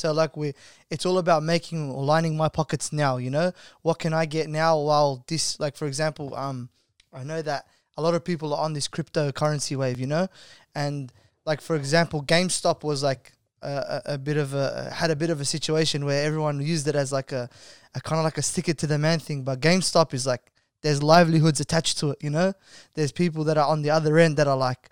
[0.00, 0.54] So like we,
[0.90, 3.18] it's all about making or lining my pockets now.
[3.18, 6.68] You know, what can I get now while this, like for example, um,
[7.12, 10.00] I know that a lot of people are on this cryptocurrency wave.
[10.00, 10.28] You know,
[10.74, 11.12] and
[11.44, 13.32] like for example, GameStop was like
[13.62, 16.96] a, a, bit of a had a bit of a situation where everyone used it
[16.96, 17.48] as like a,
[17.94, 19.42] a kind of like a sticker to the man thing.
[19.42, 20.50] But GameStop is like
[20.82, 22.18] there's livelihoods attached to it.
[22.22, 22.54] You know,
[22.94, 24.90] there's people that are on the other end that are like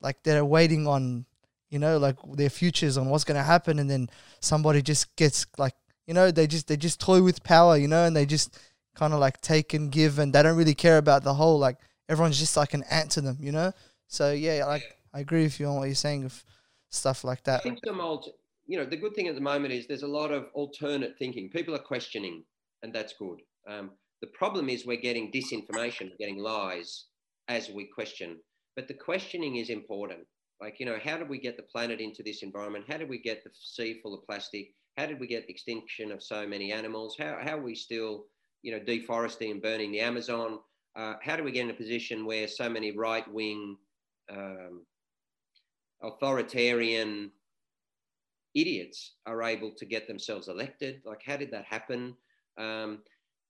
[0.00, 1.24] like they're waiting on
[1.72, 5.46] you know, like their futures on what's going to happen, and then somebody just gets
[5.56, 5.74] like,
[6.06, 8.58] you know, they just they just toy with power, you know, and they just
[8.94, 11.58] kind of like take and give, and they don't really care about the whole.
[11.58, 11.78] Like
[12.10, 13.72] everyone's just like an ant to them, you know.
[14.06, 16.44] So yeah, like I agree with you on what you're saying of
[16.90, 17.60] stuff like that.
[17.60, 18.28] I think the mold,
[18.66, 21.48] you know, the good thing at the moment is there's a lot of alternate thinking.
[21.48, 22.44] People are questioning,
[22.82, 23.40] and that's good.
[23.66, 27.06] Um, the problem is we're getting disinformation, getting lies
[27.48, 28.40] as we question.
[28.76, 30.26] But the questioning is important
[30.62, 32.84] Like, you know, how did we get the planet into this environment?
[32.88, 34.72] How did we get the sea full of plastic?
[34.96, 37.16] How did we get extinction of so many animals?
[37.18, 38.26] How, how are we still,
[38.62, 40.60] you know, deforesting and burning the Amazon?
[40.94, 43.76] Uh, how do we get in a position where so many right wing,
[44.30, 44.86] um,
[46.00, 47.32] authoritarian
[48.54, 51.02] idiots are able to get themselves elected?
[51.04, 52.14] Like, how did that happen?
[52.56, 53.02] Um,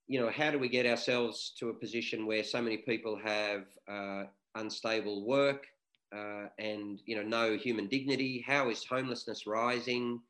[0.07, 3.64] you know, how do we get ourselves to a position where so many people have
[3.87, 4.22] uh,
[4.55, 5.66] unstable work
[6.14, 8.44] uh, and, you know, no human dignity?
[8.46, 10.20] How is homelessness rising?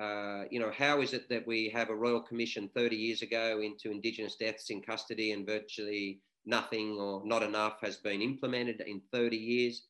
[0.00, 3.60] Uh, you know, how is it that we have a royal commission 30 years ago
[3.62, 9.00] into Indigenous deaths in custody and virtually nothing or not enough has been implemented in
[9.12, 9.82] 30 years?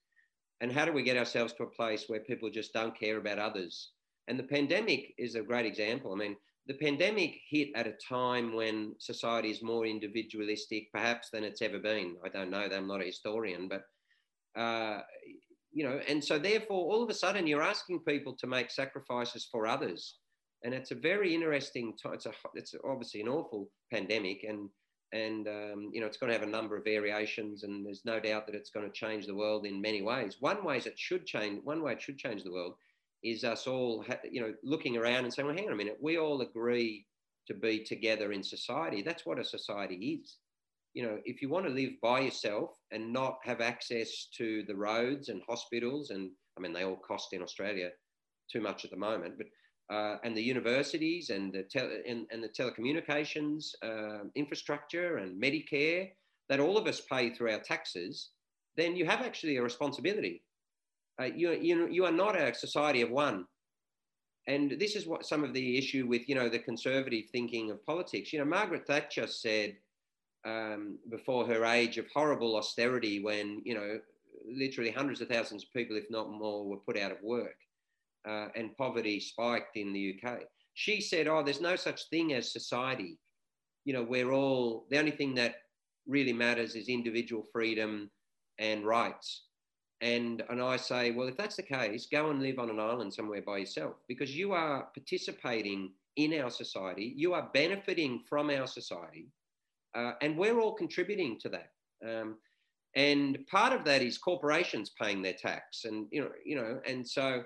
[0.60, 3.38] And how do we get ourselves to a place where people just don't care about
[3.38, 3.92] others?
[4.28, 6.12] And the pandemic is a great example.
[6.12, 6.36] I mean,
[6.66, 11.78] the pandemic hit at a time when society is more individualistic, perhaps than it's ever
[11.78, 12.16] been.
[12.24, 12.68] I don't know.
[12.72, 13.84] I'm not a historian, but
[14.56, 15.00] uh,
[15.72, 19.48] you know, and so therefore, all of a sudden, you're asking people to make sacrifices
[19.50, 20.16] for others,
[20.64, 21.94] and it's a very interesting.
[22.12, 24.68] It's a, it's obviously an awful pandemic, and
[25.12, 28.20] and um, you know, it's going to have a number of variations, and there's no
[28.20, 30.36] doubt that it's going to change the world in many ways.
[30.40, 31.60] One way it should change.
[31.64, 32.74] One way it should change the world
[33.22, 36.18] is us all, you know, looking around and saying, well, hang on a minute, we
[36.18, 37.06] all agree
[37.46, 39.02] to be together in society.
[39.02, 40.36] That's what a society is.
[40.94, 44.74] You know, if you want to live by yourself and not have access to the
[44.74, 47.90] roads and hospitals, and I mean, they all cost in Australia
[48.50, 49.46] too much at the moment, but
[49.94, 56.10] uh, and the universities and the tele- and, and the telecommunications uh, infrastructure and Medicare
[56.48, 58.30] that all of us pay through our taxes,
[58.76, 60.42] then you have actually a responsibility
[61.20, 63.44] uh, you, you, you are not a society of one.
[64.46, 67.84] And this is what some of the issue with, you know, the conservative thinking of
[67.84, 68.32] politics.
[68.32, 69.76] You know, Margaret Thatcher said
[70.44, 73.98] um, before her age of horrible austerity when, you know,
[74.50, 77.56] literally hundreds of thousands of people, if not more, were put out of work
[78.28, 80.40] uh, and poverty spiked in the UK.
[80.74, 83.18] She said, oh, there's no such thing as society.
[83.84, 85.56] You know, we're all, the only thing that
[86.06, 88.10] really matters is individual freedom
[88.58, 89.44] and rights.
[90.02, 93.12] And, and I say, well, if that's the case, go and live on an island
[93.12, 98.66] somewhere by yourself because you are participating in our society, you are benefiting from our
[98.66, 99.26] society,
[99.94, 101.70] uh, and we're all contributing to that.
[102.06, 102.36] Um,
[102.96, 107.06] and part of that is corporations paying their tax, and you know, you know, and
[107.06, 107.44] so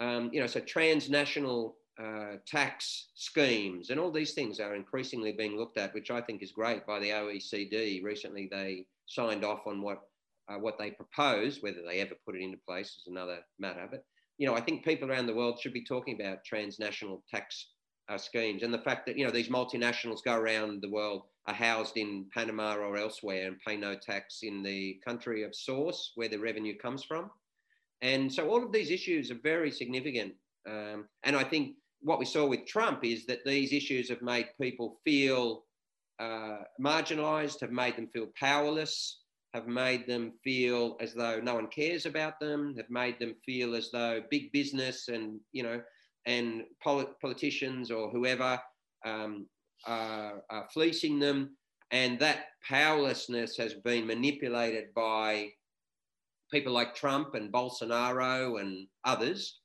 [0.00, 5.56] um, you know, so transnational uh, tax schemes and all these things are increasingly being
[5.56, 8.02] looked at, which I think is great by the OECD.
[8.02, 10.02] Recently, they signed off on what
[10.48, 13.86] uh, what they propose, whether they ever put it into place is another matter.
[13.90, 14.04] But
[14.38, 17.68] you know, I think people around the world should be talking about transnational tax
[18.08, 21.54] uh, schemes and the fact that you know these multinationals go around the world are
[21.54, 26.28] housed in Panama or elsewhere and pay no tax in the country of source where
[26.28, 27.30] the revenue comes from.
[28.00, 30.34] And so all of these issues are very significant.
[30.66, 34.48] Um, and I think what we saw with Trump is that these issues have made
[34.60, 35.64] people feel
[36.18, 39.20] uh, marginalized, have made them feel powerless,
[39.52, 43.74] have made them feel as though no one cares about them, have made them feel
[43.74, 45.80] as though big business and, you know,
[46.26, 48.58] and polit- politicians or whoever
[49.04, 49.46] um,
[49.86, 51.56] are, are fleecing them.
[51.90, 55.50] And that powerlessness has been manipulated by
[56.50, 59.60] people like Trump and Bolsonaro and others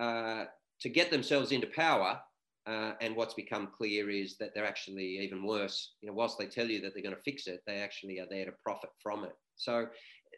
[0.00, 0.44] uh,
[0.80, 2.20] to get themselves into power.
[2.66, 5.94] Uh, and what's become clear is that they're actually even worse.
[6.00, 8.26] You know, whilst they tell you that they're going to fix it, they actually are
[8.30, 9.36] there to profit from it.
[9.56, 9.86] So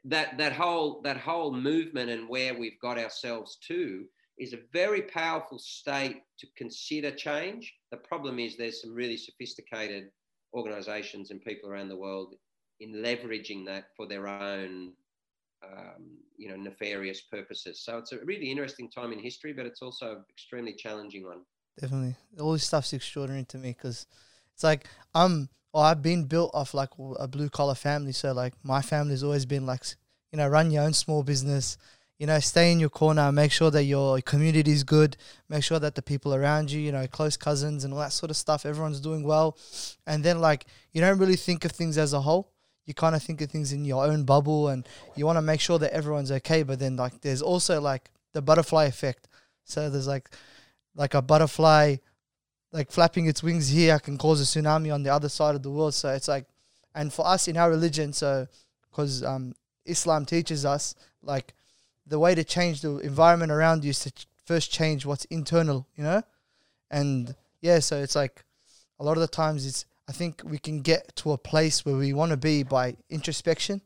[0.04, 4.04] that that whole that whole movement and where we've got ourselves to
[4.38, 7.74] is a very powerful state to consider change.
[7.90, 10.10] The problem is there's some really sophisticated
[10.54, 12.34] organisations and people around the world
[12.80, 14.92] in leveraging that for their own
[15.64, 17.82] um, you know nefarious purposes.
[17.82, 21.42] So it's a really interesting time in history, but it's also an extremely challenging one
[21.78, 22.16] definitely.
[22.40, 24.06] All this stuff's extraordinary to me because
[24.54, 25.48] it's like I'm.
[25.72, 29.44] Well, I've been built off like a blue collar family, so like my family's always
[29.44, 29.84] been like,
[30.32, 31.76] you know, run your own small business.
[32.18, 33.30] You know, stay in your corner.
[33.30, 35.16] Make sure that your community is good.
[35.48, 38.30] Make sure that the people around you, you know, close cousins and all that sort
[38.30, 39.58] of stuff, everyone's doing well.
[40.06, 42.50] And then like you don't really think of things as a whole
[42.86, 45.60] you kind of think of things in your own bubble and you want to make
[45.60, 49.28] sure that everyone's okay but then like there's also like the butterfly effect
[49.64, 50.30] so there's like
[50.94, 51.96] like a butterfly
[52.72, 55.70] like flapping its wings here can cause a tsunami on the other side of the
[55.70, 56.46] world so it's like
[56.94, 58.46] and for us in our religion so
[58.88, 59.52] because um,
[59.84, 61.52] islam teaches us like
[62.06, 65.86] the way to change the environment around you is to ch- first change what's internal
[65.96, 66.22] you know
[66.90, 68.44] and yeah so it's like
[69.00, 71.96] a lot of the times it's i think we can get to a place where
[71.96, 73.80] we want to be by introspection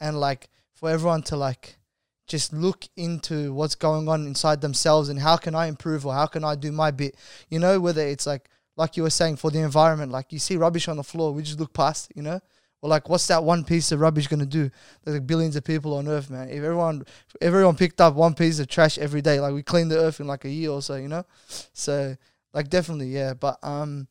[0.00, 1.78] and like for everyone to like
[2.26, 6.26] just look into what's going on inside themselves and how can I improve or how
[6.26, 7.16] can I do my bit.
[7.48, 10.56] You know, whether it's like like you were saying for the environment, like you see
[10.56, 12.40] rubbish on the floor, we just look past, you know?
[12.84, 14.70] Or like what's that one piece of rubbish gonna do?
[15.02, 16.50] There's like billions of people on earth, man.
[16.50, 19.88] If everyone if everyone picked up one piece of trash every day, like we clean
[19.88, 21.24] the earth in like a year or so, you know?
[21.72, 22.14] So
[22.52, 23.32] like definitely, yeah.
[23.32, 24.06] But um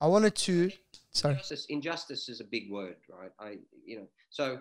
[0.00, 0.70] I wanted to
[1.10, 1.34] sorry.
[1.34, 3.32] Injustice, injustice is a big word, right?
[3.40, 4.60] I you know, so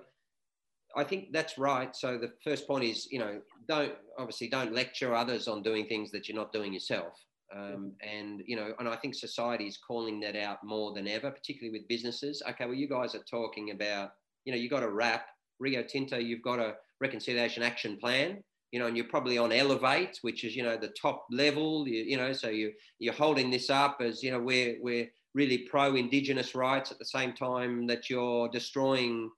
[0.96, 1.96] I think that's right.
[1.96, 6.10] So the first point is, you know, don't obviously don't lecture others on doing things
[6.14, 7.14] that you're not doing yourself.
[7.56, 11.32] Um, and you know, and I think society is calling that out more than ever,
[11.32, 12.42] particularly with businesses.
[12.50, 14.12] Okay, well, you guys are talking about,
[14.46, 15.26] you know, you got a RAP,
[15.60, 18.42] Rio Tinto, you've got a reconciliation action plan,
[18.72, 22.04] you know, and you're probably on Elevate, which is, you know, the top level, you,
[22.04, 25.96] you know, so you you're holding this up as, you know, we're we're really pro
[25.96, 29.30] Indigenous rights at the same time that you're destroying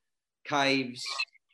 [0.45, 1.03] caves,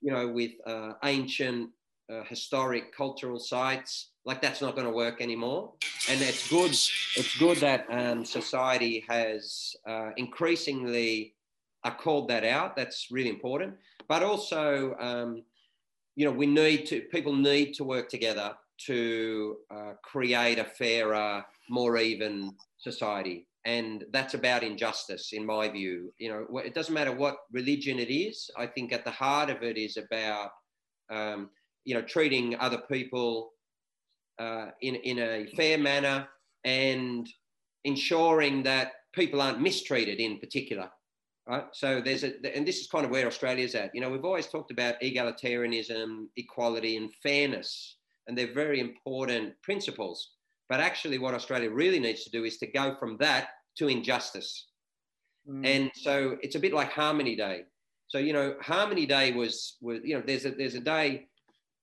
[0.01, 1.69] you know, with uh, ancient,
[2.11, 4.09] uh, historic, cultural sites.
[4.25, 5.73] Like that's not going to work anymore.
[6.09, 6.71] And it's good.
[6.71, 11.35] It's good that um, society has uh, increasingly
[11.83, 12.75] uh, called that out.
[12.75, 13.75] That's really important.
[14.07, 15.43] But also, um,
[16.15, 17.01] you know, we need to.
[17.01, 18.53] People need to work together
[18.85, 26.13] to uh, create a fairer, more even society and that's about injustice in my view
[26.17, 29.61] you know it doesn't matter what religion it is i think at the heart of
[29.63, 30.51] it is about
[31.09, 31.49] um,
[31.89, 33.51] you know treating other people
[34.39, 36.27] uh, in, in a fair manner
[36.63, 37.27] and
[37.83, 40.89] ensuring that people aren't mistreated in particular
[41.47, 44.25] right so there's a and this is kind of where australia's at you know we've
[44.25, 50.31] always talked about egalitarianism equality and fairness and they're very important principles
[50.69, 54.67] but actually, what Australia really needs to do is to go from that to injustice.
[55.49, 55.65] Mm.
[55.65, 57.63] And so it's a bit like Harmony Day.
[58.07, 61.27] So you know, Harmony Day was was you know there's a there's a day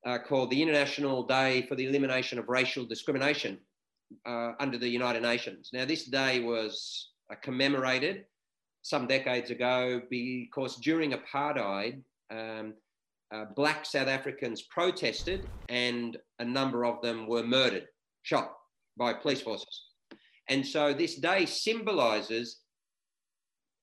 [0.07, 3.59] uh, called the International Day for the Elimination of Racial Discrimination
[4.25, 5.71] uh, under the United Nations.
[5.73, 8.25] Now this day was uh, commemorated
[8.83, 12.03] some decades ago because during apartheid.
[12.31, 12.75] Um,
[13.33, 17.87] uh, black South Africans protested and a number of them were murdered,
[18.23, 18.53] shot
[18.97, 19.87] by police forces.
[20.49, 22.61] And so this day symbolizes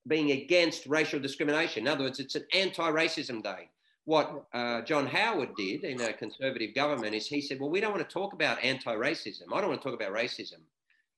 [0.07, 1.83] being against racial discrimination.
[1.83, 3.69] In other words, it's an anti racism day.
[4.05, 7.93] What uh, John Howard did in a conservative government is he said, Well, we don't
[7.93, 9.43] want to talk about anti racism.
[9.53, 10.59] I don't want to talk about racism.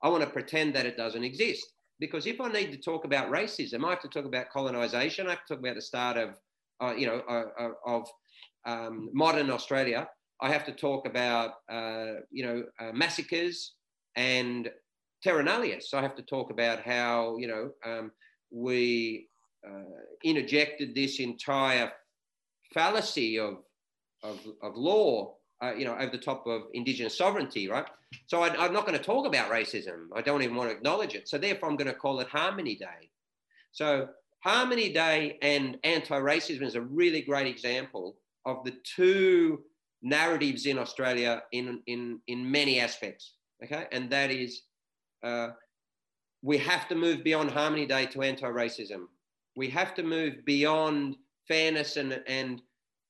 [0.04, 1.66] I want to pretend that it doesn't exist.
[2.00, 5.28] Because if I need to talk about racism, I have to talk about colonization.
[5.28, 6.30] I have to talk about the start of,
[6.82, 8.08] uh, you know, uh, uh of
[8.66, 10.08] um, modern Australia.
[10.42, 13.76] I have to talk about, uh, you know, uh, massacres
[14.16, 14.70] and
[15.24, 15.94] terra nullius.
[15.94, 18.12] I have to talk about how, you know, um,
[18.52, 19.30] we
[20.24, 21.92] interjected this entire
[22.76, 23.64] fallacy of,
[24.24, 27.88] of, of law, uh, you know, over the top of Indigenous sovereignty, right?
[28.28, 30.10] So I, am not going to talk about racism.
[30.16, 31.28] I don't even want to acknowledge it.
[31.28, 33.10] So therefore, I'm going to call it Harmony Day.
[33.72, 34.10] So
[34.42, 39.64] Harmony Day and anti-racism is a really great example of the two
[40.04, 43.86] narratives in Australia in, in, in many aspects okay?
[43.92, 44.64] And that is
[45.24, 45.50] uh,
[46.42, 49.06] we have to move beyond Harmony Day to anti racism.
[49.56, 51.16] We have to move beyond
[51.48, 52.62] fairness and, and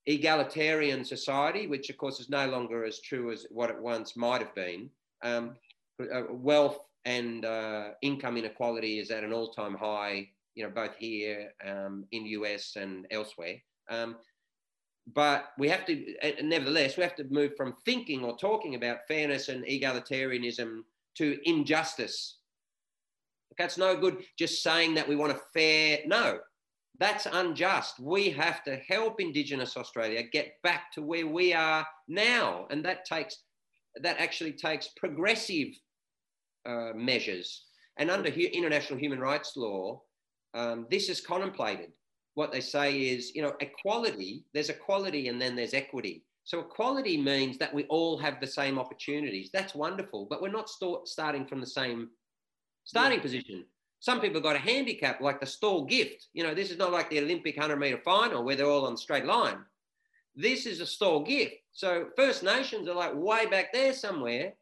[0.07, 4.41] egalitarian society, which of course is no longer as true as what it once might
[4.41, 4.89] have been.
[5.23, 5.55] Um,
[5.99, 11.53] uh, wealth and uh, income inequality is at an all-time high, you know, both here
[11.65, 13.55] um, in US and elsewhere.
[13.89, 14.17] Um,
[15.13, 19.49] but we have to, nevertheless, we have to move from thinking or talking about fairness
[19.49, 20.81] and egalitarianism
[21.17, 22.39] to injustice.
[23.57, 25.99] That's no good just saying that we want a fair.
[26.07, 26.39] No,
[26.99, 27.99] that's unjust.
[27.99, 33.05] We have to help Indigenous Australia get back to where we are now, and that
[33.05, 33.37] takes
[34.01, 35.69] that actually takes progressive
[36.65, 37.65] uh, measures.
[37.97, 40.01] And under international human rights law,
[40.53, 41.91] um, this is contemplated
[42.35, 46.23] what they say is, you know, equality, there's equality and then there's equity.
[46.43, 49.49] So equality means that we all have the same opportunities.
[49.51, 52.09] That's wonderful, but we're not st- starting from the same
[52.83, 53.23] starting yeah.
[53.23, 53.65] position.
[53.99, 56.27] Some people got a handicap like the Stawell Gift.
[56.33, 58.93] You know, this is not like the Olympic 100 meter final where they're all on
[58.93, 59.57] the straight line.
[60.35, 61.55] This is a Stawell Gift.
[61.71, 64.53] So First Nations are like way back there somewhere,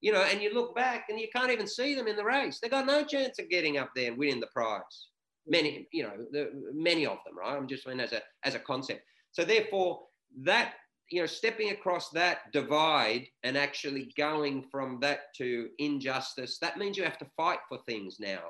[0.00, 2.60] you know, and you look back and you can't even see them in the race.
[2.60, 5.08] They got no chance of getting up there and winning the prize
[5.46, 7.56] many, you know, the, many of them, right?
[7.56, 9.02] I'm just saying as a as a concept.
[9.32, 10.02] So therefore,
[10.42, 10.74] that
[11.10, 16.96] you know, stepping across that divide and actually going from that to injustice, that means
[16.96, 18.42] you have to fight for things now.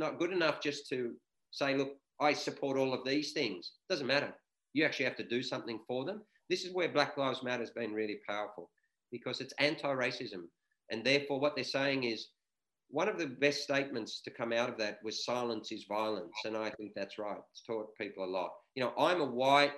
[0.00, 1.14] Not good enough just to
[1.50, 3.72] say, look, I support all of these things.
[3.90, 4.34] Doesn't matter.
[4.72, 6.22] You actually have to do something for them.
[6.48, 8.70] this is where Black Lives Matter has been really powerful
[9.12, 10.42] because it's anti-racism,
[10.90, 12.28] and therefore what they're saying is
[12.88, 16.56] one of the best statements to come out of that was silence is violence, and
[16.56, 17.38] I think that's right.
[17.52, 18.50] It's taught people a lot.
[18.74, 19.74] You know, I'm a white,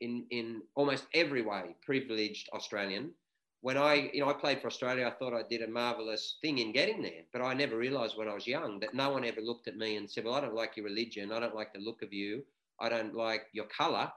[0.00, 3.14] in in almost every way, privileged Australian.
[3.62, 6.58] When I, you know, I played for Australia, I thought I did a marvelous thing
[6.58, 9.40] in getting there, but I never realised when I was young that no one ever
[9.40, 11.78] looked at me and said, "Well, I don't like your religion, I don't like the
[11.78, 12.44] look of you,
[12.80, 14.10] I don't like your colour,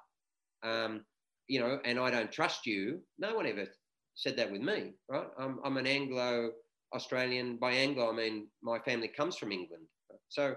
[0.63, 1.05] um,
[1.47, 3.67] you know, and I don't trust you." No one ever
[4.15, 5.27] said that with me, right?
[5.37, 6.51] I'm, I'm an Anglo
[6.95, 7.57] Australian.
[7.57, 9.85] By Anglo, I mean my family comes from England.
[10.29, 10.55] So,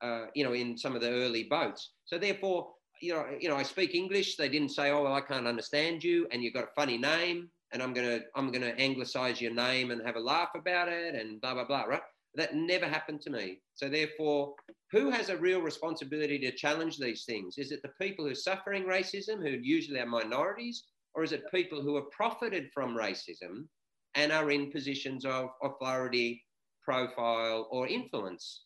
[0.00, 1.90] uh, you know, in some of the early boats.
[2.04, 2.72] So therefore,
[3.02, 4.36] you know, you know, I speak English.
[4.36, 7.50] They didn't say, "Oh, well, I can't understand you," and you've got a funny name,
[7.72, 11.40] and I'm gonna, I'm gonna anglicize your name and have a laugh about it, and
[11.40, 11.82] blah blah blah.
[11.82, 12.02] Right?
[12.34, 13.60] That never happened to me.
[13.74, 14.54] So therefore,
[14.92, 17.58] who has a real responsibility to challenge these things?
[17.58, 21.50] Is it the people who are suffering racism, who usually are minorities, or is it
[21.52, 23.66] people who have profited from racism
[24.14, 26.44] and are in positions of authority,
[26.82, 28.64] profile, or influence?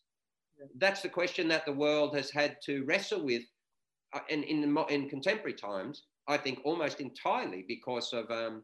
[0.78, 3.42] That's the question that the world has had to wrestle with
[4.12, 8.62] uh, in, in, in contemporary times, I think almost entirely because of um,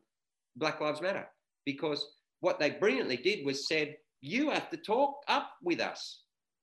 [0.59, 1.27] Black Lives Matter.
[1.65, 2.07] Because
[2.41, 6.23] what they brilliantly did was said, you have to talk up with us.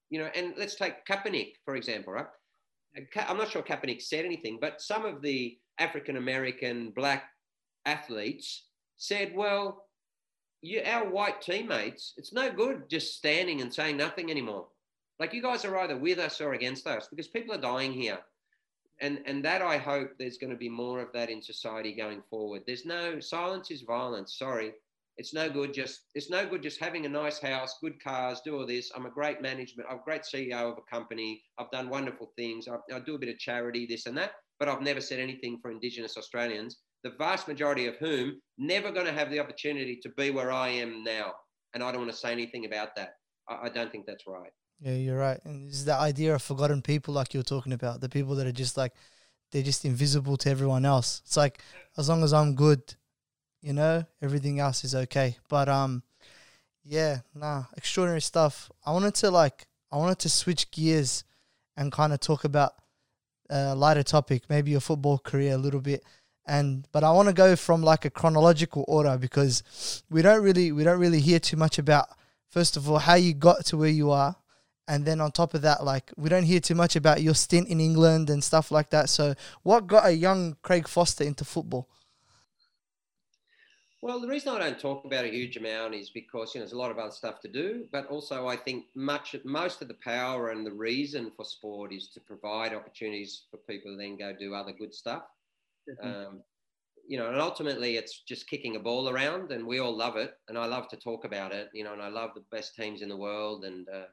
[0.10, 2.28] You know, and let's take Kaepernick, for example, right?
[3.28, 7.26] I'm not sure Kaepernick said anything, but some of the African American black
[7.86, 8.68] athletes
[8.98, 9.86] said, well,
[10.62, 14.68] you, our white teammates, it's no good just standing and saying nothing anymore.
[15.20, 18.20] Like you guys are either with us or against us because people are dying here.
[19.02, 22.22] And, and that I hope there's going to be more of that in society going
[22.30, 22.64] forward.
[22.66, 24.38] There's no silence is violence.
[24.38, 24.72] Sorry,
[25.18, 28.58] it's no good just it's no good just having a nice house, good cars, do
[28.58, 28.92] all this.
[28.96, 31.44] I'm a great management, I'm a great CEO of a company.
[31.58, 32.68] I've done wonderful things.
[32.68, 35.60] I, I do a bit of charity, this and that, but I've never said anything
[35.62, 40.10] for Indigenous Australians the vast majority of whom never going to have the opportunity to
[40.18, 41.34] be where I am now.
[41.76, 43.12] And I don't want to say anything about that.
[43.48, 44.50] I, I don't think that's right.
[44.86, 45.40] Yeah, you're right.
[45.46, 48.52] And it's the idea of forgotten people, like you're talking about, the people that are
[48.52, 48.94] just like,
[49.52, 51.24] they're just invisible to everyone else.
[51.26, 51.60] It's like,
[51.98, 52.94] as long as I'm good,
[53.64, 55.38] you know, everything else is okay.
[55.50, 56.04] But, um,
[56.84, 58.70] yeah, nah, extraordinary stuff.
[58.86, 61.24] I wanted to like, I wanted to switch gears
[61.76, 62.76] and kind of talk about
[63.50, 66.04] a lighter topic, maybe your football career a little bit
[66.48, 70.72] and but I want to go from like a chronological order because we don't really
[70.72, 72.08] we don't really hear too much about
[72.52, 74.36] first of all how you got to where you are
[74.88, 77.68] and then on top of that like we don't hear too much about your stint
[77.68, 79.34] in England and stuff like that so
[79.64, 81.88] what got a young Craig Foster into football
[84.06, 86.74] well, the reason I don't talk about a huge amount is because you know there's
[86.74, 89.96] a lot of other stuff to do, but also I think much most of the
[89.96, 94.32] power and the reason for sport is to provide opportunities for people to then go
[94.32, 95.24] do other good stuff.
[96.04, 96.44] Um,
[97.08, 100.36] you know, and ultimately it's just kicking a ball around, and we all love it,
[100.50, 101.72] and I love to talk about it.
[101.74, 104.06] You know, and I love the best teams in the world, and uh,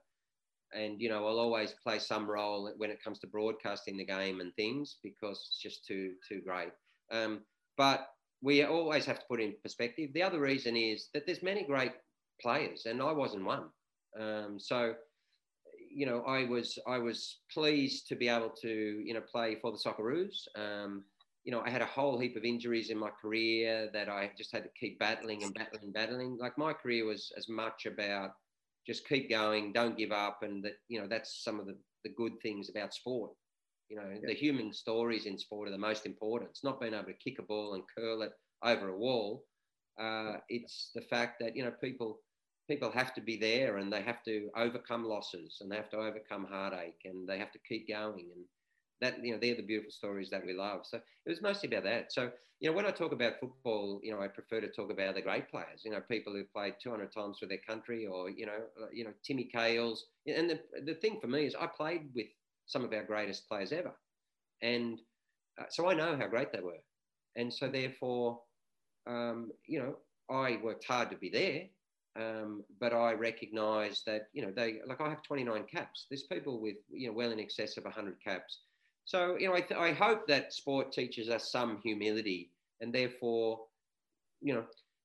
[0.75, 4.41] and you know, I'll always play some role when it comes to broadcasting the game
[4.41, 6.73] and things because it's just too too great.
[7.11, 7.41] Um,
[7.77, 8.09] but
[8.43, 10.11] we always have to put in perspective.
[10.13, 11.93] The other reason is that there's many great
[12.41, 13.69] players, and I wasn't one.
[14.21, 14.95] Um, so,
[15.95, 19.71] you know, I was I was pleased to be able to you know play for
[19.71, 20.47] the Socceroos.
[20.57, 21.05] Um,
[21.45, 24.53] you know, I had a whole heap of injuries in my career that I just
[24.53, 26.39] had to keep battling and battling and battling.
[26.39, 28.31] Like my career was as much about
[28.87, 32.11] just keep going, don't give up, and that you know that's some of the, the
[32.17, 33.31] good things about sport.
[33.89, 34.29] You know, yeah.
[34.29, 36.51] the human stories in sport are the most important.
[36.51, 38.33] It's not being able to kick a ball and curl it
[38.65, 39.45] over a wall.
[40.01, 42.21] Uh, it's the fact that you know people
[42.69, 45.97] people have to be there and they have to overcome losses and they have to
[45.97, 48.45] overcome heartache and they have to keep going and
[49.03, 50.83] that you know they're the beautiful stories that we love.
[50.85, 52.13] So it was mostly about that.
[52.13, 52.31] So
[52.61, 55.21] you know when I talk about football, you know I prefer to talk about the
[55.21, 55.83] great players.
[55.85, 59.05] You know people who played 200 times for their country, or you know uh, you
[59.05, 60.07] know Timmy Cahill's.
[60.27, 62.29] And the the thing for me is I played with
[62.67, 63.93] some of our greatest players ever,
[64.63, 65.01] and
[65.61, 66.83] uh, so I know how great they were,
[67.37, 68.41] and so therefore,
[69.09, 69.97] um, you know
[70.35, 71.65] I worked hard to be there.
[72.15, 76.07] Um, but I recognise that you know they like I have 29 caps.
[76.09, 78.59] There's people with you know well in excess of 100 caps
[79.05, 82.51] so, you know, I, th- I hope that sport teaches us some humility
[82.81, 83.61] and therefore,
[84.41, 84.65] you know,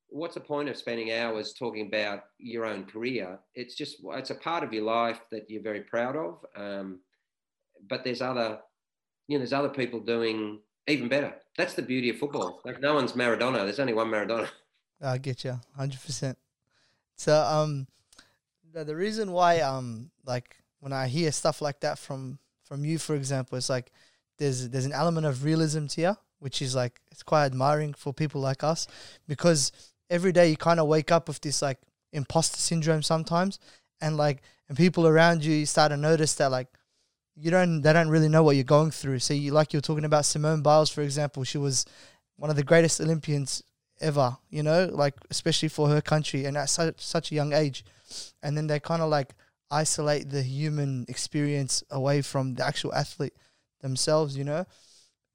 [0.09, 3.39] what's the point of spending hours talking about your own career?
[3.55, 6.45] It's just, it's a part of your life that you're very proud of.
[6.55, 6.99] Um,
[7.89, 8.59] but there's other,
[9.27, 11.33] you know, there's other people doing even better.
[11.57, 12.61] That's the beauty of football.
[12.63, 13.63] Like no one's Maradona.
[13.63, 14.47] There's only one Maradona.
[15.01, 16.37] I get you, hundred percent.
[17.17, 17.87] So, um,
[18.73, 22.97] the, the reason why, um, like when I hear stuff like that from from you,
[22.97, 23.91] for example, it's like
[24.37, 28.13] there's there's an element of realism to you, which is like it's quite admiring for
[28.13, 28.87] people like us
[29.27, 29.71] because
[30.09, 31.79] every day you kind of wake up with this like
[32.11, 33.59] imposter syndrome sometimes,
[34.01, 36.67] and like and people around you, you start to notice that like
[37.35, 39.19] you don't they don't really know what you're going through.
[39.19, 41.85] So you like you're talking about Simone Biles, for example, she was
[42.35, 43.63] one of the greatest Olympians
[44.01, 47.85] ever, you know, like especially for her country and at such such a young age.
[48.43, 49.33] And then they kind of like
[49.69, 53.33] isolate the human experience away from the actual athlete
[53.81, 54.65] themselves, you know.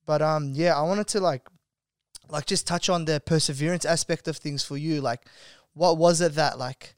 [0.06, 1.48] But um yeah, I wanted to like
[2.28, 5.00] like just touch on the perseverance aspect of things for you.
[5.00, 5.26] Like
[5.74, 6.96] what was it that like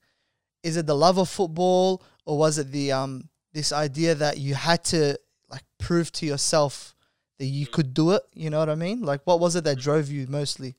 [0.62, 4.54] is it the love of football or was it the um this idea that you
[4.54, 5.18] had to
[5.50, 6.94] like prove to yourself
[7.38, 9.78] that you could do it you know what i mean like what was it that
[9.78, 10.74] drove you mostly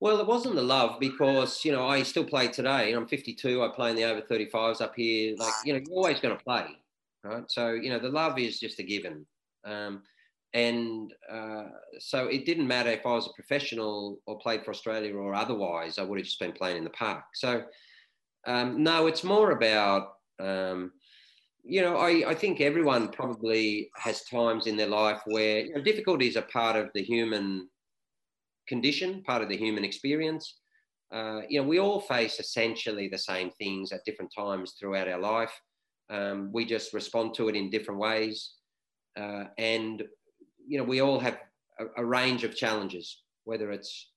[0.00, 3.68] well it wasn't the love because you know i still play today i'm 52 i
[3.68, 5.34] play in the over 35s up here.
[5.36, 6.66] Like you know you're always going to play
[7.24, 7.44] right?
[7.48, 9.26] So you know the love is just a given.
[9.64, 10.02] Um,
[10.54, 11.64] and uh,
[11.98, 15.98] so it didn't matter if i was a professional or played for australia or otherwise
[15.98, 17.24] i would have just been playing in the park.
[17.34, 17.64] So
[18.46, 20.92] um, no, it's more about, um,
[21.64, 25.82] you know, I, I think everyone probably has times in their life where you know,
[25.82, 27.68] difficulties are part of the human
[28.68, 30.58] condition, part of the human experience.
[31.12, 35.18] Uh, you know, we all face essentially the same things at different times throughout our
[35.18, 35.52] life.
[36.10, 38.52] Um, we just respond to it in different ways.
[39.18, 40.02] Uh, and,
[40.66, 41.38] you know, we all have
[41.80, 44.10] a, a, range of challenges, whether it's,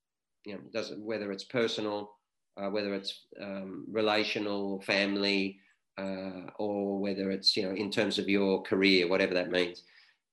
[0.46, 2.12] you know, doesn't, whether it's personal,
[2.58, 5.60] uh, whether it's um, relational, family,
[5.98, 9.84] uh, or whether it's you know in terms of your career, whatever that means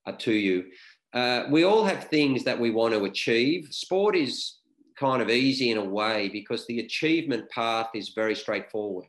[0.06, 0.66] uh, to you.
[1.14, 3.68] Uh, we all have things that we want to achieve.
[3.70, 4.58] Sport is
[4.98, 9.06] kind of easy in a way because the achievement path is very straightforward,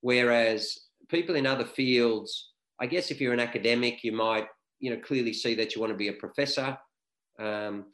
[0.00, 4.46] whereas people in other fields, I guess if you're an academic, you might
[4.80, 6.78] you know clearly see that you want to be a professor.
[7.38, 7.86] Um,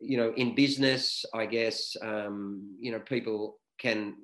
[0.00, 4.16] you know, in business, I guess, um, you know, people can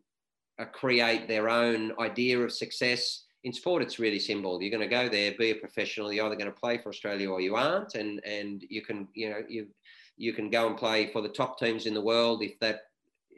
[0.59, 3.25] uh, create their own idea of success.
[3.45, 4.61] In sport, it's really simple.
[4.61, 6.13] You're going to go there, be a professional.
[6.13, 9.31] You're either going to play for Australia or you aren't, and and you can you
[9.31, 9.69] know you
[10.17, 12.81] you can go and play for the top teams in the world if that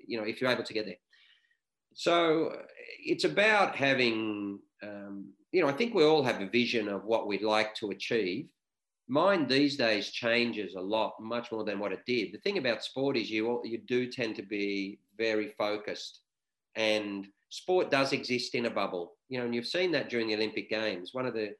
[0.07, 0.96] you know if you're able to get there.
[1.94, 2.62] So
[3.05, 7.26] it's about having um, you know I think we all have a vision of what
[7.26, 8.48] we'd like to achieve.
[9.07, 12.32] Mine these days changes a lot, much more than what it did.
[12.32, 16.20] The thing about sport is you you do tend to be very focused.
[16.76, 20.34] And sport does exist in a bubble, you know, and you've seen that during the
[20.34, 21.11] Olympic Games.
[21.12, 21.51] One of the,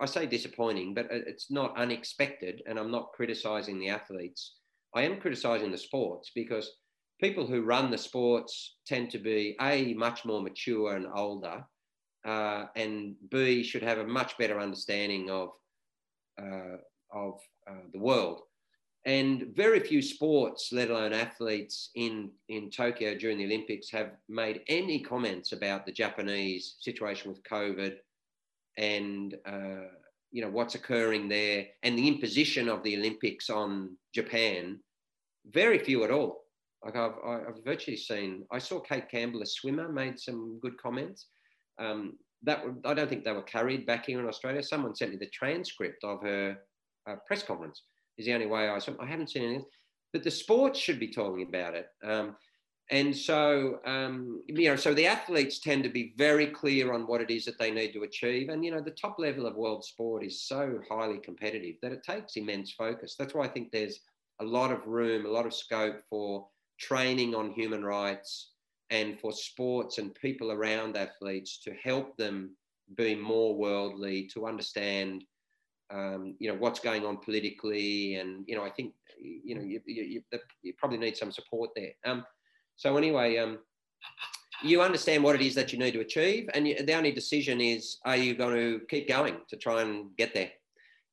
[0.00, 2.62] I say disappointing, but it's not unexpected.
[2.66, 4.56] And I'm not criticizing the athletes.
[4.94, 6.70] I am criticizing the sports because
[7.20, 11.64] people who run the sports tend to be A, much more mature and older,
[12.26, 15.50] uh, and B, should have a much better understanding of,
[16.42, 16.78] uh,
[17.12, 17.34] of
[17.70, 18.40] uh, the world.
[19.06, 24.60] And very few sports, let alone athletes in, in Tokyo during the Olympics, have made
[24.68, 27.96] any comments about the Japanese situation with COVID
[28.76, 29.88] and uh,
[30.32, 34.78] you know what's occurring there and the imposition of the Olympics on Japan.
[35.50, 36.44] Very few at all.
[36.84, 38.44] Like I've, I've virtually seen.
[38.52, 41.26] I saw Kate Campbell, a swimmer, made some good comments.
[41.78, 44.62] Um, that I don't think they were carried back here in Australia.
[44.62, 46.56] Someone sent me the transcript of her
[47.08, 47.82] uh, press conference
[48.20, 49.64] is the only way I I haven't seen anything,
[50.12, 51.88] but the sports should be talking about it.
[52.02, 52.36] Um,
[52.90, 57.20] and so, um, you know, so the athletes tend to be very clear on what
[57.20, 58.48] it is that they need to achieve.
[58.48, 62.02] And, you know, the top level of world sport is so highly competitive that it
[62.02, 63.14] takes immense focus.
[63.16, 64.00] That's why I think there's
[64.40, 66.48] a lot of room, a lot of scope for
[66.80, 68.54] training on human rights
[68.90, 72.56] and for sports and people around athletes to help them
[72.96, 75.22] be more worldly, to understand
[75.92, 79.80] um, you know what's going on politically, and you know I think you know you,
[79.86, 80.22] you,
[80.62, 81.92] you probably need some support there.
[82.04, 82.24] Um,
[82.76, 83.58] so anyway, um,
[84.62, 87.60] you understand what it is that you need to achieve, and you, the only decision
[87.60, 90.50] is are you going to keep going to try and get there?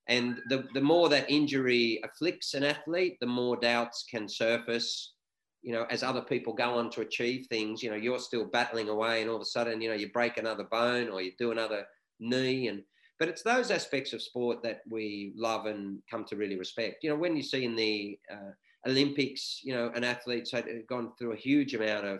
[0.09, 5.13] And the, the more that injury afflicts an athlete, the more doubts can surface.
[5.61, 8.89] You know, as other people go on to achieve things, you know, you're still battling
[8.89, 11.51] away, and all of a sudden, you know, you break another bone or you do
[11.51, 11.85] another
[12.19, 12.83] knee, and
[13.19, 17.03] but it's those aspects of sport that we love and come to really respect.
[17.03, 18.51] You know, when you see in the uh,
[18.87, 22.19] Olympics, you know, an athlete's had gone through a huge amount of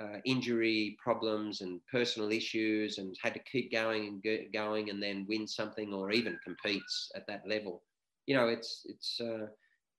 [0.00, 5.02] uh, injury problems and personal issues and had to keep going and go, going and
[5.02, 7.82] then win something or even competes at that level.
[8.26, 9.46] You know, it's it's uh,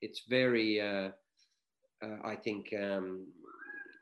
[0.01, 1.09] it's very, uh,
[2.03, 3.27] uh, I think, um,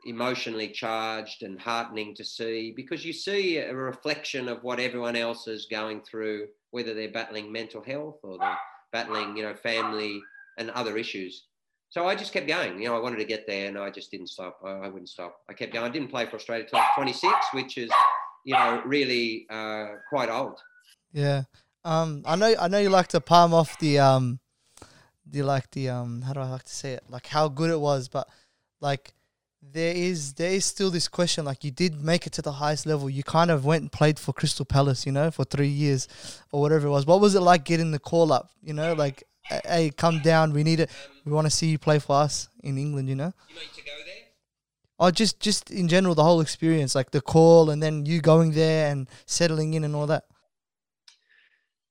[0.06, 5.48] emotionally charged and heartening to see because you see a reflection of what everyone else
[5.48, 8.58] is going through, whether they're battling mental health or they're
[8.92, 10.22] battling, you know, family
[10.58, 11.46] and other issues.
[11.90, 12.82] So I just kept going.
[12.82, 14.58] You know, I wanted to get there, and I just didn't stop.
[14.66, 15.36] I, I wouldn't stop.
[15.48, 15.86] I kept going.
[15.86, 17.92] I didn't play for Australia till 26, which is,
[18.46, 20.60] you know, really uh, quite old.
[21.12, 21.44] Yeah.
[21.86, 22.56] Um, I know.
[22.60, 24.40] I know you like to palm off the um,
[25.30, 27.04] the like the um, how do I like to say it?
[27.10, 28.28] Like how good it was, but
[28.82, 29.14] like
[29.72, 31.46] there is there is still this question.
[31.46, 33.10] Like you did make it to the highest level.
[33.10, 36.08] You kind of went and played for Crystal Palace, you know, for three years
[36.52, 37.06] or whatever it was.
[37.06, 38.52] What was it like getting the call up?
[38.62, 40.54] You know, like hey, come down.
[40.54, 40.90] We need it.
[41.26, 43.10] We want to see you play for us in England.
[43.10, 43.34] You know.
[43.50, 44.14] You mean to go there?
[45.00, 48.52] Oh, just just in general, the whole experience, like the call, and then you going
[48.52, 50.26] there and settling in and all that.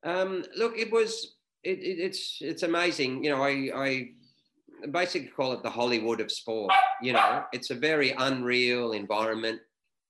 [0.05, 3.25] Um, look, it was it, it, it's it's amazing.
[3.25, 4.09] You know, I I
[4.91, 6.73] basically call it the Hollywood of sport.
[7.01, 9.61] You know, it's a very unreal environment.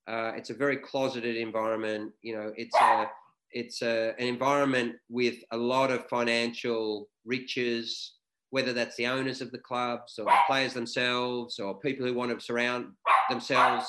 [0.07, 2.11] Uh, it's a very closeted environment.
[2.21, 3.07] You know, it's a
[3.53, 8.15] it's a, an environment with a lot of financial riches,
[8.49, 12.37] whether that's the owners of the clubs or the players themselves or people who want
[12.37, 12.87] to surround
[13.29, 13.85] themselves,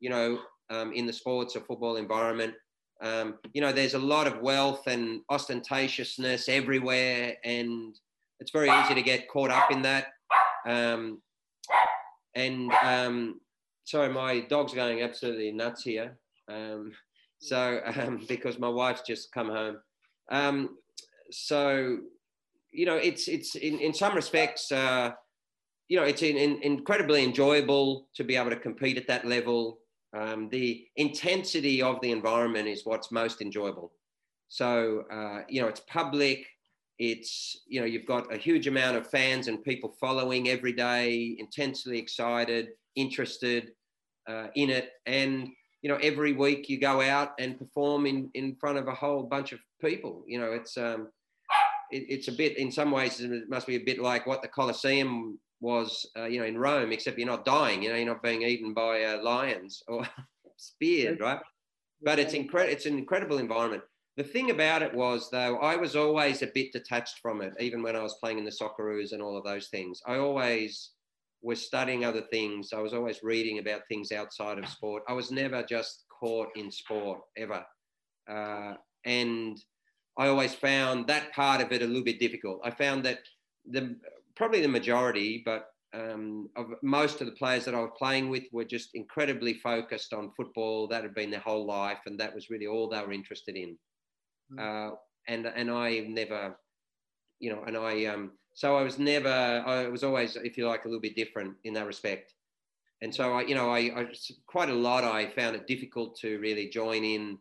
[0.00, 0.38] you know,
[0.70, 2.54] um, in the sports or football environment.
[3.02, 7.94] Um, you know, there's a lot of wealth and ostentatiousness everywhere, and
[8.40, 10.06] it's very easy to get caught up in that.
[10.66, 11.20] Um,
[12.34, 13.40] and um,
[13.84, 16.18] sorry, my dog's going absolutely nuts here.
[16.48, 16.92] Um,
[17.38, 19.78] so um, because my wife's just come home.
[20.30, 20.76] Um,
[21.30, 21.98] so
[22.72, 25.12] you know, it's it's in, in some respects, uh,
[25.88, 29.78] you know, it's in, in, incredibly enjoyable to be able to compete at that level.
[30.16, 33.92] Um, the intensity of the environment is what's most enjoyable.
[34.48, 36.46] So uh, you know, it's public.
[36.98, 41.36] It's you know, you've got a huge amount of fans and people following every day,
[41.38, 43.72] intensely excited, interested
[44.28, 45.48] uh, in it, and
[45.82, 49.22] you know, every week you go out and perform in in front of a whole
[49.24, 50.24] bunch of people.
[50.26, 51.08] You know, it's um,
[51.90, 54.48] it, it's a bit in some ways it must be a bit like what the
[54.48, 57.82] Colosseum was, uh, you know, in Rome, except you're not dying.
[57.82, 60.06] You know, you're not being eaten by uh, lions or
[60.56, 61.40] speared, right?
[62.02, 62.72] But it's incredible.
[62.72, 63.82] It's an incredible environment.
[64.16, 67.82] The thing about it was, though, I was always a bit detached from it, even
[67.82, 70.00] when I was playing in the Socceroos and all of those things.
[70.06, 70.90] I always
[71.42, 72.72] was studying other things.
[72.72, 75.02] I was always reading about things outside of sport.
[75.08, 77.64] I was never just caught in sport ever.
[78.30, 79.58] Uh, and
[80.16, 82.60] I always found that part of it a little bit difficult.
[82.64, 83.18] I found that
[83.68, 83.96] the
[84.36, 88.44] probably the majority, but um, of most of the players that I was playing with
[88.52, 90.86] were just incredibly focused on football.
[90.88, 93.76] That had been their whole life, and that was really all they were interested in.
[94.54, 94.92] Mm.
[94.92, 94.94] Uh,
[95.28, 96.56] and and I never,
[97.40, 99.28] you know, and I um, so I was never.
[99.28, 102.34] I was always, if you like, a little bit different in that respect.
[103.02, 104.06] And so I, you know, I, I
[104.46, 105.04] quite a lot.
[105.04, 107.38] I found it difficult to really join in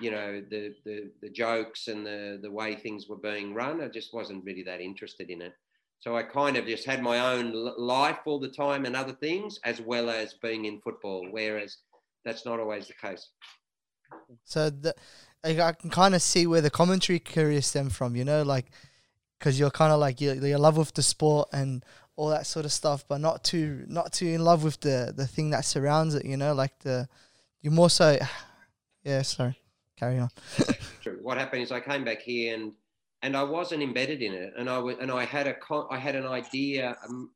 [0.00, 3.88] you know the, the the jokes and the the way things were being run i
[3.88, 5.52] just wasn't really that interested in it
[6.00, 9.58] so i kind of just had my own life all the time and other things
[9.64, 11.78] as well as being in football whereas
[12.24, 13.30] that's not always the case
[14.44, 14.94] so the,
[15.44, 18.66] i can kind of see where the commentary career stemmed from you know like
[19.38, 21.84] because you're kind of like you're, you're in love with the sport and
[22.16, 25.26] all that sort of stuff but not too not too in love with the the
[25.26, 27.08] thing that surrounds it you know like the
[27.60, 28.18] you're more so
[29.02, 29.58] yeah sorry
[30.02, 30.30] carry on.
[31.22, 32.72] What happened is I came back here and
[33.24, 35.56] and I wasn't embedded in it, and I was and I had a
[35.90, 37.30] I had an idea, um,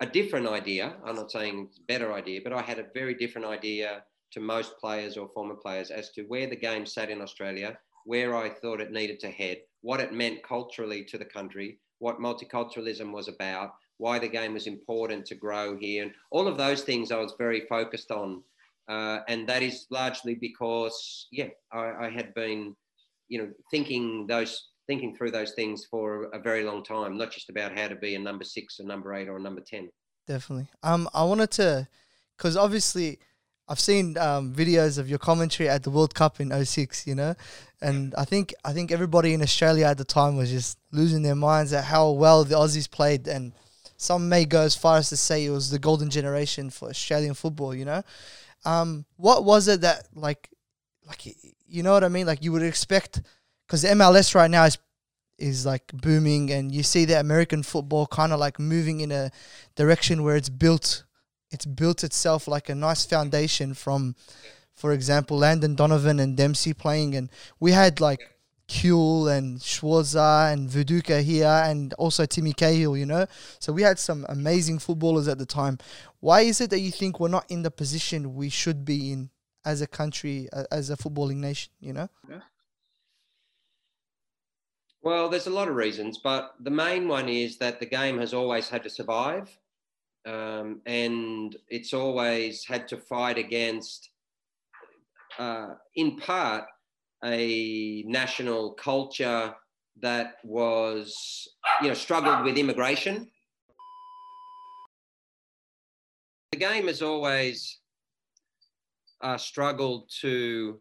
[0.00, 0.94] a different idea.
[1.04, 5.16] I'm not saying better idea, but I had a very different idea to most players
[5.16, 8.92] or former players as to where the game sat in Australia, where I thought it
[8.92, 14.18] needed to head, what it meant culturally to the country, what multiculturalism was about, why
[14.18, 17.66] the game was important to grow here, and all of those things I was very
[17.68, 18.42] focused on
[18.88, 22.74] uh, and that is largely because, yeah, I, I, had been,
[23.28, 27.50] you know, thinking those, thinking through those things for a, very long time, not just
[27.50, 29.90] about how to be a number six, a number eight, or a number ten.
[30.26, 30.68] Definitely.
[30.82, 31.86] Um, I wanted to,
[32.36, 33.18] because obviously,
[33.68, 37.34] I've seen um, videos of your commentary at the World Cup in 06, you know,
[37.80, 41.34] and I think I think everybody in Australia at the time was just losing their
[41.34, 43.52] minds at how well the Aussies played, and
[43.96, 47.34] some may go as far as to say it was the golden generation for Australian
[47.34, 48.02] football, you know.
[48.64, 50.48] Um, what was it that like,
[51.06, 51.26] like
[51.66, 52.26] you know what I mean?
[52.26, 53.20] Like you would expect,
[53.66, 54.78] because the MLS right now is
[55.38, 59.30] is like booming, and you see the American football kind of like moving in a
[59.76, 61.04] direction where it's built,
[61.50, 64.16] it's built itself like a nice foundation from,
[64.74, 67.30] for example, Landon Donovan and Dempsey playing, and
[67.60, 68.20] we had like.
[68.70, 73.24] Kewell and Schwarzer and Viduka here and also Timmy Cahill, you know.
[73.60, 75.78] So we had some amazing footballers at the time.
[76.20, 79.30] Why is it that you think we're not in the position we should be in
[79.64, 81.72] as a country, as a footballing nation?
[81.80, 82.08] You know.
[82.28, 82.40] Yeah.
[85.00, 88.34] Well, there's a lot of reasons, but the main one is that the game has
[88.34, 89.48] always had to survive.
[90.28, 94.10] Um, and it's always had to fight against,
[95.38, 96.64] uh, in part,
[97.24, 99.54] a national culture
[100.00, 101.48] that was,
[101.80, 103.30] you know, struggled with immigration.
[106.52, 107.78] The game has always
[109.22, 110.78] uh, struggled to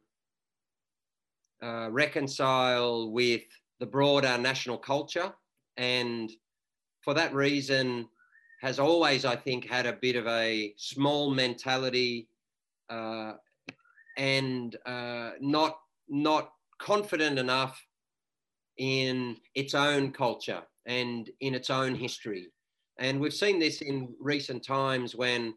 [1.63, 3.43] uh, reconcile with
[3.79, 5.33] the broader national culture.
[5.77, 6.29] And
[7.01, 8.09] for that reason,
[8.61, 12.27] has always, I think, had a bit of a small mentality
[12.89, 13.33] uh,
[14.17, 15.77] and uh, not
[16.09, 17.83] not confident enough
[18.77, 22.47] in its own culture and in its own history.
[22.99, 25.53] And we've seen this in recent times when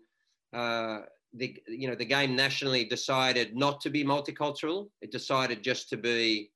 [0.54, 1.00] uh,
[1.34, 4.90] the you know the game nationally decided not to be multicultural.
[5.00, 6.50] It decided just to be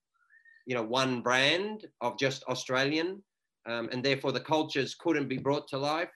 [0.66, 3.22] you know one brand of just Australian,
[3.66, 6.10] um, and therefore the cultures couldn't be brought to life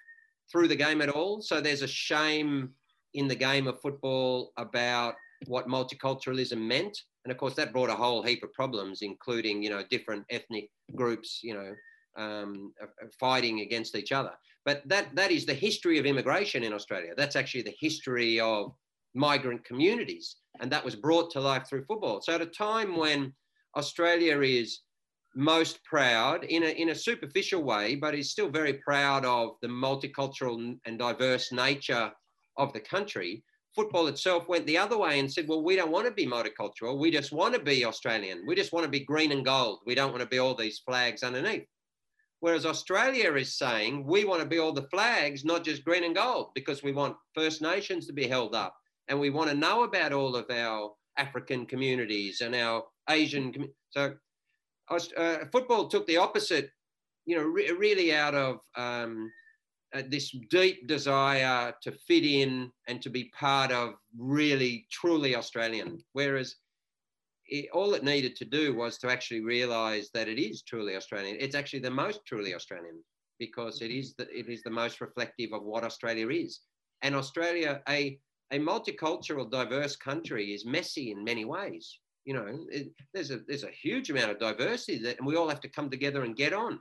[0.50, 1.40] through the game at all.
[1.42, 2.70] So there's a shame
[3.14, 5.14] in the game of football about
[5.46, 9.70] what multiculturalism meant, and of course that brought a whole heap of problems, including you
[9.70, 11.74] know different ethnic groups, you know.
[12.16, 12.72] Um,
[13.20, 14.32] fighting against each other.
[14.64, 17.12] But that, that is the history of immigration in Australia.
[17.16, 18.72] That's actually the history of
[19.14, 20.36] migrant communities.
[20.60, 22.20] And that was brought to life through football.
[22.20, 23.32] So at a time when
[23.76, 24.80] Australia is
[25.34, 29.68] most proud in a, in a superficial way, but is still very proud of the
[29.68, 32.10] multicultural and diverse nature
[32.56, 33.44] of the country.
[33.74, 36.98] Football itself went the other way and said, well, we don't want to be multicultural.
[36.98, 38.44] We just want to be Australian.
[38.46, 39.80] We just want to be green and gold.
[39.86, 41.66] We don't want to be all these flags underneath.
[42.40, 46.14] Whereas Australia is saying we want to be all the flags, not just green and
[46.14, 48.74] gold, because we want First Nations to be held up.
[49.08, 53.52] And we want to know about all of our African communities and our Asian.
[53.52, 54.14] Com- so
[54.90, 56.70] uh, football took the opposite,
[57.26, 59.30] you know, re- really out of um,
[59.94, 66.02] uh, this deep desire to fit in and to be part of really truly Australian.
[66.12, 66.56] Whereas
[67.46, 71.36] it, all it needed to do was to actually realize that it is truly Australian.
[71.40, 73.02] It's actually the most truly Australian
[73.38, 76.60] because it is the, it is the most reflective of what Australia is.
[77.02, 78.18] And Australia, a,
[78.50, 81.98] a multicultural, diverse country, is messy in many ways.
[82.28, 85.48] You know, it, there's a there's a huge amount of diversity that, and we all
[85.48, 86.78] have to come together and get on.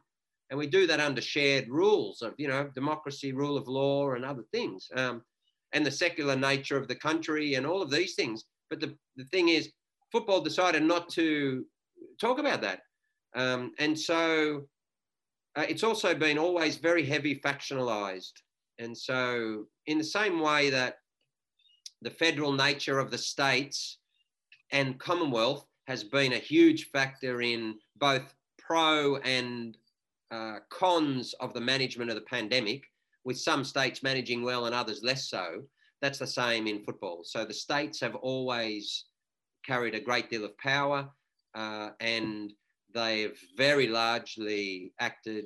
[0.49, 4.25] And we do that under shared rules of, you know, democracy, rule of law, and
[4.25, 5.21] other things, um,
[5.71, 8.43] and the secular nature of the country, and all of these things.
[8.69, 9.71] But the, the thing is,
[10.11, 11.65] football decided not to
[12.19, 12.81] talk about that.
[13.33, 14.67] Um, and so
[15.55, 18.33] uh, it's also been always very heavy factionalized.
[18.79, 20.95] And so, in the same way that
[22.01, 23.99] the federal nature of the states
[24.71, 29.77] and Commonwealth has been a huge factor in both pro and
[30.31, 32.83] uh, cons of the management of the pandemic,
[33.23, 35.63] with some states managing well and others less so.
[36.01, 37.21] That's the same in football.
[37.23, 39.05] So the states have always
[39.65, 41.09] carried a great deal of power
[41.55, 42.53] uh, and
[42.93, 45.45] they've very largely acted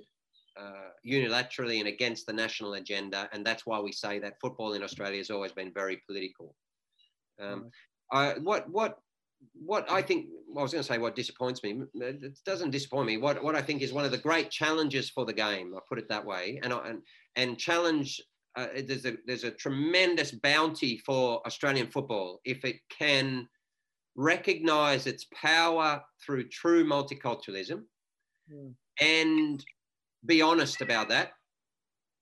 [0.60, 3.30] uh, unilaterally and against the national agenda.
[3.32, 6.56] And that's why we say that football in Australia has always been very political.
[7.42, 7.72] Um,
[8.12, 9.00] I, what, what,
[9.54, 11.82] what I think, well, I was going to say what disappoints me.
[11.96, 13.18] It doesn't disappoint me.
[13.18, 16.00] What, what I think is one of the great challenges for the game, I put
[16.00, 17.02] it that way, and, and,
[17.36, 18.22] and challenge
[18.58, 23.48] uh, there's a there's a tremendous bounty for Australian football if it can
[24.16, 27.84] recognize its power through true multiculturalism
[28.54, 28.74] mm.
[29.00, 29.66] and
[30.26, 31.32] be honest about that.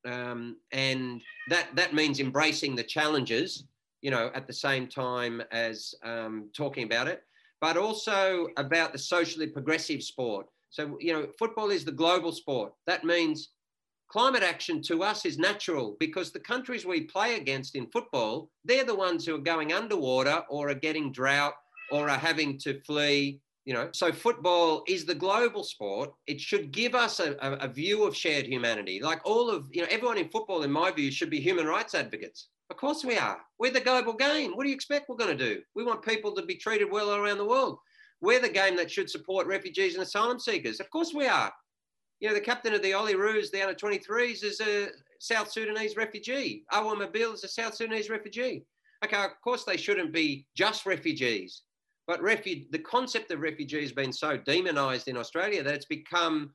[0.07, 3.65] Um, and that, that means embracing the challenges,
[4.01, 7.23] you know, at the same time as um, talking about it,
[7.61, 10.47] but also about the socially progressive sport.
[10.69, 12.73] So, you know, football is the global sport.
[12.85, 13.49] That means
[14.07, 18.83] climate action to us is natural because the countries we play against in football, they're
[18.83, 21.53] the ones who are going underwater or are getting drought
[21.91, 23.39] or are having to flee.
[23.65, 26.11] You know, so football is the global sport.
[26.25, 28.99] It should give us a, a, a view of shared humanity.
[28.99, 31.93] Like all of, you know, everyone in football, in my view, should be human rights
[31.93, 32.47] advocates.
[32.69, 33.39] Of course we are.
[33.57, 34.51] We're the global game.
[34.51, 35.61] What do you expect we're going to do?
[35.75, 37.79] We want people to be treated well around the world.
[38.21, 40.79] We're the game that should support refugees and asylum seekers.
[40.79, 41.51] Of course we are.
[42.19, 44.89] You know, the captain of the Olyroos, the under 23s, is a
[45.19, 46.63] South Sudanese refugee.
[46.73, 48.65] Awer Mabil is a South Sudanese refugee.
[49.03, 51.63] Okay, of course they shouldn't be just refugees.
[52.07, 56.51] But refu- the concept of refugee has been so demonized in Australia that it's become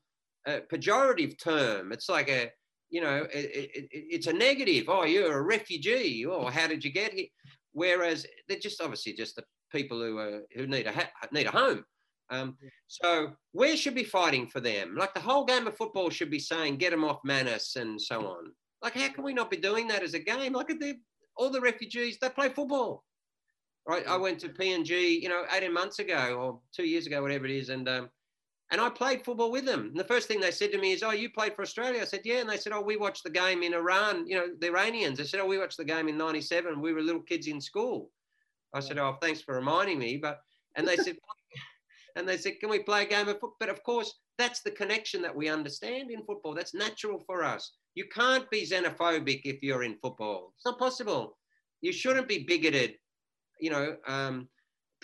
[0.46, 1.92] a pejorative term.
[1.92, 2.50] It's like a,
[2.94, 4.84] you know, it, it, it's a negative.
[4.86, 6.24] Oh, you're a refugee.
[6.28, 7.26] Oh, how did you get here?
[7.72, 9.42] Whereas they're just obviously just the
[9.72, 11.84] people who are, who need a ha- need a home.
[12.30, 14.94] Um, so we should be fighting for them.
[14.96, 18.28] Like the whole game of football should be saying, get them off Manus and so
[18.28, 18.52] on.
[18.80, 20.52] Like, how can we not be doing that as a game?
[20.52, 20.94] Look at the,
[21.36, 23.02] all the refugees, they play football.
[23.88, 24.06] Right.
[24.06, 27.50] I went to PNG, you know, 18 months ago or two years ago, whatever it
[27.50, 27.70] is.
[27.70, 28.08] And, um,
[28.74, 29.90] and I played football with them.
[29.92, 32.02] And the first thing they said to me is, Oh, you played for Australia?
[32.02, 32.40] I said, Yeah.
[32.40, 35.20] And they said, Oh, we watched the game in Iran, you know, the Iranians.
[35.20, 36.80] I said, Oh, we watched the game in 97.
[36.80, 38.10] We were little kids in school.
[38.74, 40.16] I said, Oh, thanks for reminding me.
[40.16, 40.40] But,
[40.74, 41.14] and they said,
[42.16, 43.54] and they said, Can we play a game of football?
[43.60, 46.52] But of course, that's the connection that we understand in football.
[46.52, 47.74] That's natural for us.
[47.94, 50.52] You can't be xenophobic if you're in football.
[50.56, 51.38] It's not possible.
[51.80, 52.94] You shouldn't be bigoted.
[53.60, 54.48] You know, um,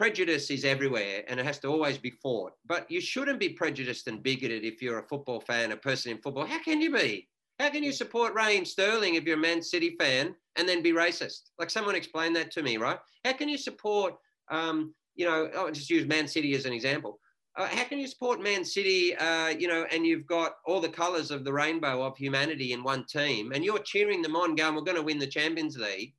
[0.00, 2.52] prejudice is everywhere and it has to always be fought.
[2.66, 6.22] But you shouldn't be prejudiced and bigoted if you're a football fan, a person in
[6.22, 6.46] football.
[6.46, 7.28] How can you be?
[7.58, 10.92] How can you support Raheem Sterling if you're a Man City fan and then be
[10.92, 11.50] racist?
[11.58, 12.98] Like someone explained that to me, right?
[13.26, 14.14] How can you support
[14.50, 17.20] um, you know, I'll just use Man City as an example.
[17.58, 20.88] Uh, how can you support Man City, uh, you know, and you've got all the
[20.88, 24.74] colours of the rainbow of humanity in one team, and you're cheering them on, going,
[24.74, 26.14] "We're going to win the Champions League,"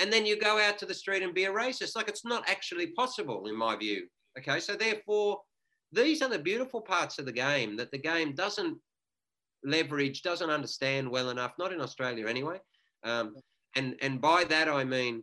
[0.00, 1.96] and then you go out to the street and be a racist?
[1.96, 4.06] Like it's not actually possible, in my view.
[4.38, 5.40] Okay, so therefore,
[5.92, 8.76] these are the beautiful parts of the game that the game doesn't
[9.64, 11.52] leverage, doesn't understand well enough.
[11.58, 12.58] Not in Australia, anyway.
[13.04, 13.36] Um,
[13.76, 15.22] and and by that I mean,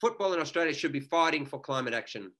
[0.00, 2.32] football in Australia should be fighting for climate action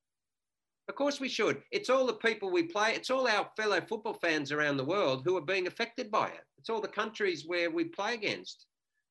[0.88, 1.62] of course we should.
[1.70, 2.92] It's all the people we play.
[2.94, 6.44] It's all our fellow football fans around the world who are being affected by it.
[6.58, 8.66] It's all the countries where we play against.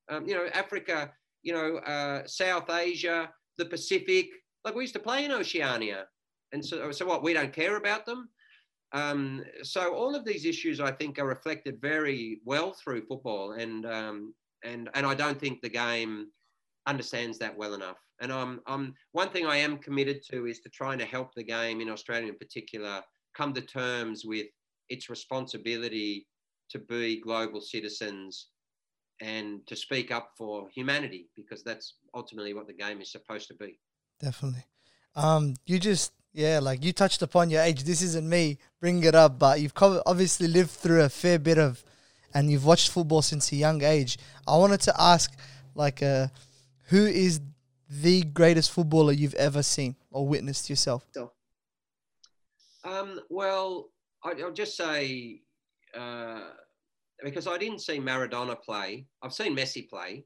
[0.10, 1.12] Um, you know, Africa,
[1.44, 4.30] you know, uh, South Asia, the Pacific.
[4.64, 6.06] Like we used to play in Oceania.
[6.54, 8.30] And so, so what, we don't care about them?
[8.94, 13.54] Um, so all of these issues, I think, are reflected very well through football.
[13.54, 14.34] And, um,
[14.64, 16.28] and, and I don't think the game
[16.88, 17.98] understands that well enough.
[18.22, 21.44] And I'm, I'm, one thing I am committed to is to trying to help the
[21.44, 23.02] game in Australia in particular
[23.36, 24.48] come to terms with
[24.90, 26.28] its responsibility
[26.70, 28.48] to be global citizens
[29.22, 33.54] and to speak up for humanity because that's ultimately what the game is supposed to
[33.54, 33.80] be.
[34.20, 34.66] Definitely.
[35.16, 37.84] Um, you just yeah, like you touched upon your age.
[37.84, 39.74] This isn't me bringing it up, but you've
[40.06, 41.84] obviously lived through a fair bit of,
[42.34, 44.18] and you've watched football since a young age.
[44.48, 45.34] I wanted to ask,
[45.76, 46.28] like, uh,
[46.86, 47.42] who is
[47.90, 51.06] the greatest footballer you've ever seen or witnessed yourself?
[52.84, 53.90] Um, well,
[54.24, 55.42] I, will just say
[55.94, 56.42] uh,
[57.24, 59.06] because I didn't see Maradona play.
[59.22, 60.26] I've seen Messi play.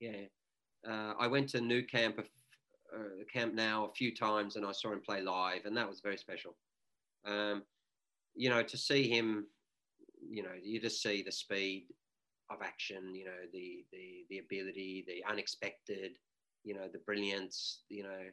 [0.00, 0.26] Yeah,
[0.88, 4.92] uh, I went to New Camp, uh, Camp Nou a few times, and I saw
[4.92, 6.56] him play live, and that was very special.
[7.26, 7.62] Um,
[8.34, 9.46] you know, to see him,
[10.28, 11.86] you know, you just see the speed
[12.50, 13.14] of action.
[13.14, 16.12] You know, the the the ability, the unexpected
[16.64, 18.24] you know the brilliance you know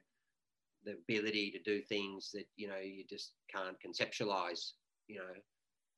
[0.86, 4.72] the ability to do things that you know you just can't conceptualize
[5.08, 5.34] you know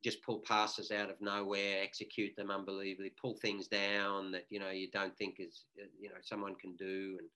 [0.03, 4.69] just pull passes out of nowhere execute them unbelievably pull things down that you know
[4.69, 5.65] you don't think is
[5.99, 7.29] you know someone can do and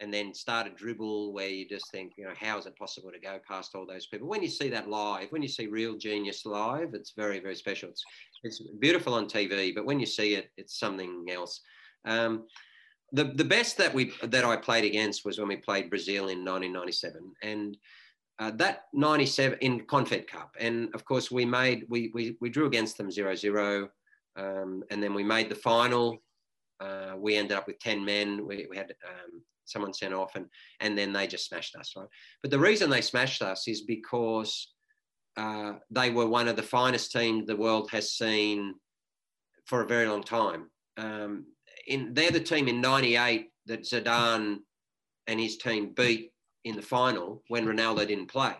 [0.00, 3.10] and then start a dribble where you just think you know how is it possible
[3.12, 4.28] to go past all those people?
[4.28, 7.90] When you see that live when you see real genius live it's very very special.
[7.90, 8.04] It's
[8.42, 11.60] it's beautiful on tv but when you see it it's something else.
[12.06, 12.46] Um,
[13.12, 16.44] the the best that we that I played against was when we played Brazil in
[16.44, 17.76] 1997, and
[18.40, 22.66] uh, that 97 in Confed Cup, and of course we made we we, we drew
[22.66, 23.88] against them 0-0,
[24.36, 26.16] um, and then we made the final.
[26.80, 28.46] Uh, we ended up with 10 men.
[28.46, 30.46] We, we had um, someone sent off, and
[30.80, 32.08] and then they just smashed us, right?
[32.40, 34.72] But the reason they smashed us is because
[35.36, 38.74] uh, they were one of the finest teams the world has seen
[39.66, 40.70] for a very long time.
[40.96, 41.44] Um,
[41.86, 44.56] in they're the team in '98 that Zidane
[45.26, 46.32] and his team beat
[46.64, 48.54] in the final when Ronaldo didn't play.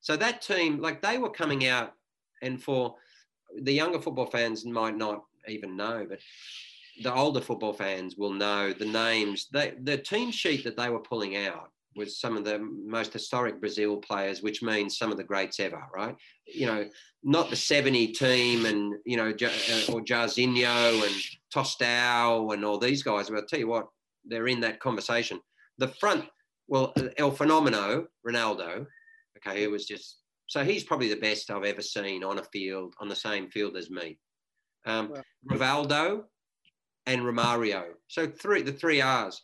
[0.00, 1.94] So that team, like they were coming out,
[2.42, 2.94] and for
[3.62, 6.18] the younger football fans might not even know, but
[7.02, 9.48] the older football fans will know the names.
[9.52, 13.58] They, the team sheet that they were pulling out was some of the most historic
[13.58, 16.14] Brazil players, which means some of the greats ever, right?
[16.46, 16.84] You know,
[17.22, 21.14] not the 70 team and, you know, uh, or Jairzinho and
[21.54, 23.28] Tostão and all these guys.
[23.28, 23.88] But I'll tell you what,
[24.24, 25.40] they're in that conversation.
[25.78, 26.26] The front,
[26.68, 28.86] well, El Fenomeno, Ronaldo,
[29.38, 32.94] okay, it was just, so he's probably the best I've ever seen on a field,
[33.00, 34.18] on the same field as me.
[34.84, 35.14] Um,
[35.50, 36.24] Rivaldo
[37.06, 37.84] and Romario.
[38.08, 39.42] So three, the three R's.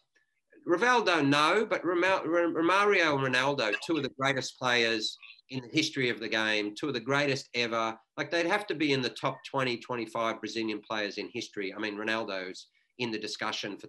[0.67, 5.17] Rivaldo, no, but Romario and Ronaldo, two of the greatest players
[5.51, 7.97] in the history of the game, two of the greatest ever.
[8.17, 11.75] Like they'd have to be in the top 20, 25 Brazilian players in history.
[11.75, 12.69] I mean, Ronaldo's
[12.99, 13.89] in the discussion for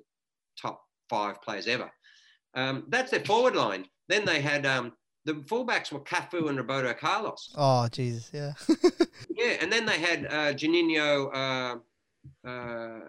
[0.59, 1.91] top five players ever.
[2.55, 3.85] Um, that's their forward line.
[4.09, 4.93] Then they had um,
[5.25, 7.53] the fullbacks were Cafu and Roberto Carlos.
[7.57, 8.53] Oh Jesus, yeah.
[9.29, 12.99] yeah, and then they had uh, Juninho uh, uh,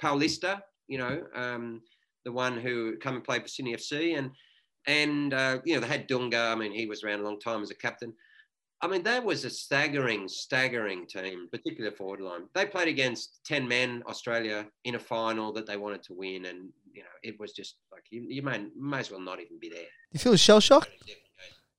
[0.00, 1.82] Paulista, you know, um,
[2.24, 4.30] the one who come and played for Sydney FC, and
[4.86, 6.52] and uh, you know they had Dunga.
[6.52, 8.14] I mean, he was around a long time as a captain.
[8.82, 12.48] I mean, that was a staggering, staggering team, particularly forward line.
[12.52, 16.46] They played against 10 men, Australia, in a final that they wanted to win.
[16.46, 19.58] And, you know, it was just like, you, you may, may as well not even
[19.58, 19.86] be there.
[20.12, 20.90] You feel shell shocked?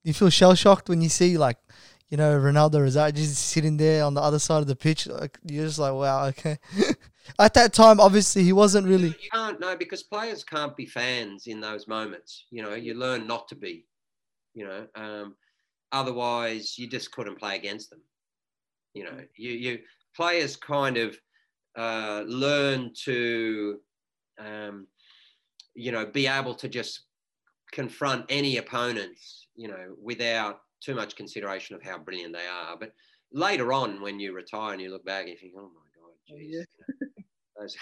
[0.03, 1.57] You feel shell shocked when you see, like,
[2.09, 5.07] you know, Ronaldo Nazário just sitting there on the other side of the pitch.
[5.07, 6.57] Like, you're just like, wow, okay.
[7.39, 9.07] At that time, obviously, he wasn't really.
[9.07, 12.45] You can't, no, because players can't be fans in those moments.
[12.51, 13.85] You know, you learn not to be,
[14.53, 14.87] you know.
[14.95, 15.35] Um,
[15.93, 18.01] Otherwise, you just couldn't play against them.
[18.95, 19.79] You know, you, you
[20.15, 21.15] players kind of
[21.77, 23.77] uh, learn to,
[24.39, 24.87] um,
[25.75, 27.03] you know, be able to just
[27.71, 32.77] confront any opponents, you know, without too much consideration of how brilliant they are.
[32.79, 32.91] But
[33.31, 36.37] later on, when you retire and you look back, you think, oh my God, oh,
[36.37, 37.07] geez, yeah.
[37.59, 37.75] those,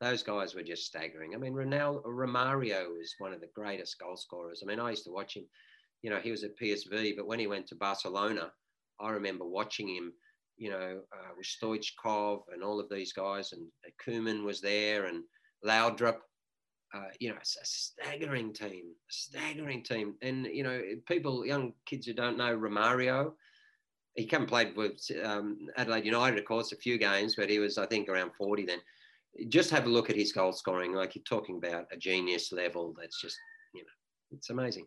[0.00, 1.34] those guys were just staggering.
[1.34, 4.62] I mean, Ronaldo, Romario is one of the greatest goal scorers.
[4.62, 5.44] I mean, I used to watch him
[6.04, 8.52] you know, he was at PSV, but when he went to Barcelona,
[9.00, 10.12] I remember watching him,
[10.58, 13.66] you know, uh, with Stoichkov and all of these guys, and
[14.06, 15.24] Koeman was there, and
[15.64, 16.18] Laudrup.
[16.94, 20.14] Uh, you know, it's a staggering team, a staggering team.
[20.22, 23.32] And, you know, people, young kids who don't know Romario,
[24.14, 27.58] he came and played with um, Adelaide United, of course, a few games, but he
[27.58, 28.78] was, I think, around 40 then.
[29.48, 30.94] Just have a look at his goal scoring.
[30.94, 33.36] Like you're talking about a genius level that's just,
[33.74, 34.86] you know, it's amazing.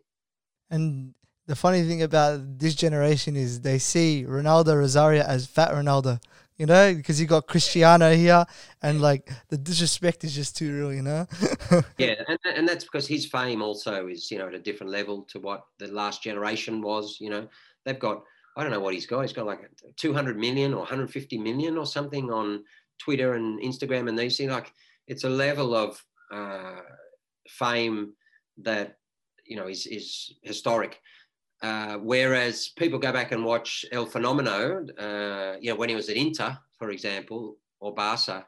[0.70, 1.12] And
[1.46, 6.22] the funny thing about this generation is they see Ronaldo Nazário as fat Ronaldo,
[6.58, 8.44] you know, because you got Cristiano here,
[8.82, 11.26] and like the disrespect is just too real, you know.
[11.98, 15.22] yeah, and, and that's because his fame also is, you know, at a different level
[15.30, 17.18] to what the last generation was.
[17.20, 17.48] You know,
[17.84, 18.22] they've got
[18.56, 19.22] I don't know what he's got.
[19.22, 22.64] He's got like 200 million or 150 million or something on
[22.98, 24.50] Twitter and Instagram and these things.
[24.50, 24.72] Like
[25.06, 26.80] it's a level of uh,
[27.48, 28.14] fame
[28.58, 28.98] that
[29.46, 31.00] you know is is historic.
[31.60, 36.08] Uh, whereas people go back and watch El Fenomeno, uh, you know, when he was
[36.08, 38.46] at Inter, for example, or Barca,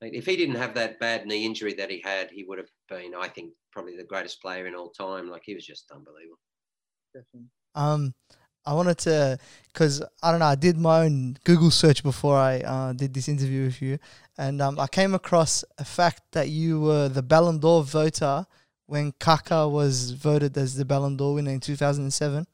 [0.00, 3.14] if he didn't have that bad knee injury that he had, he would have been,
[3.14, 5.28] I think, probably the greatest player in all time.
[5.30, 6.38] Like he was just unbelievable.
[7.12, 7.48] Definitely.
[7.74, 8.14] Um,
[8.66, 9.38] I wanted to,
[9.72, 13.28] because I don't know, I did my own Google search before I uh, did this
[13.28, 13.98] interview with you,
[14.38, 18.46] and um, I came across a fact that you were the Ballon d'Or voter
[18.94, 22.46] when Kaká was voted as the Ballon d'Or winner in 2007.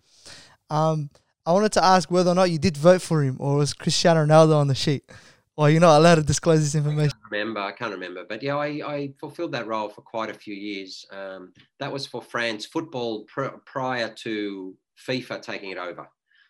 [0.70, 1.10] Um,
[1.44, 4.24] I wanted to ask whether or not you did vote for him or was Cristiano
[4.24, 5.04] Ronaldo on the sheet?
[5.56, 7.12] Or you're not allowed to disclose this information?
[7.22, 8.24] I remember, I can't remember.
[8.26, 11.04] But yeah, I, I fulfilled that role for quite a few years.
[11.12, 14.74] Um, that was for France football pr- prior to
[15.06, 16.08] FIFA taking it over.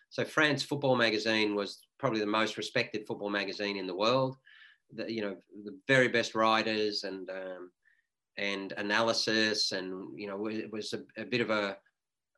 [0.09, 4.37] So France Football Magazine was probably the most respected football magazine in the world.
[4.93, 5.35] The, you know,
[5.65, 7.71] the very best writers and um,
[8.37, 11.77] and analysis, and you know, it was a, a bit of a,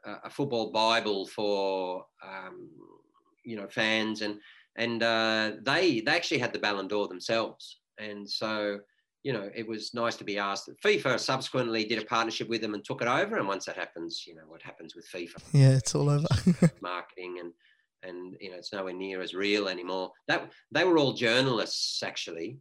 [0.05, 2.69] a football bible for um,
[3.43, 4.39] you know fans, and
[4.75, 8.79] and uh, they they actually had the Ballon d'Or themselves, and so
[9.23, 10.69] you know, it was nice to be asked.
[10.83, 13.37] FIFA subsequently did a partnership with them and took it over.
[13.37, 15.41] And once that happens, you know, what happens with FIFA?
[15.53, 16.27] Yeah, it's all over.
[16.81, 17.53] marketing and
[18.03, 20.11] and you know, it's nowhere near as real anymore.
[20.27, 22.59] That they were all journalists actually,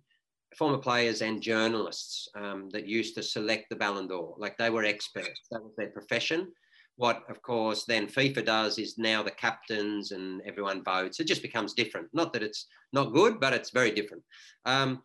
[0.56, 4.34] former players and journalists um, that used to select the Ballon d'Or.
[4.38, 6.52] Like they were experts, that was their profession.
[6.96, 11.20] What, of course, then FIFA does is now the captains and everyone votes.
[11.20, 12.08] It just becomes different.
[12.12, 14.22] Not that it's not good, but it's very different.
[14.66, 15.02] Um,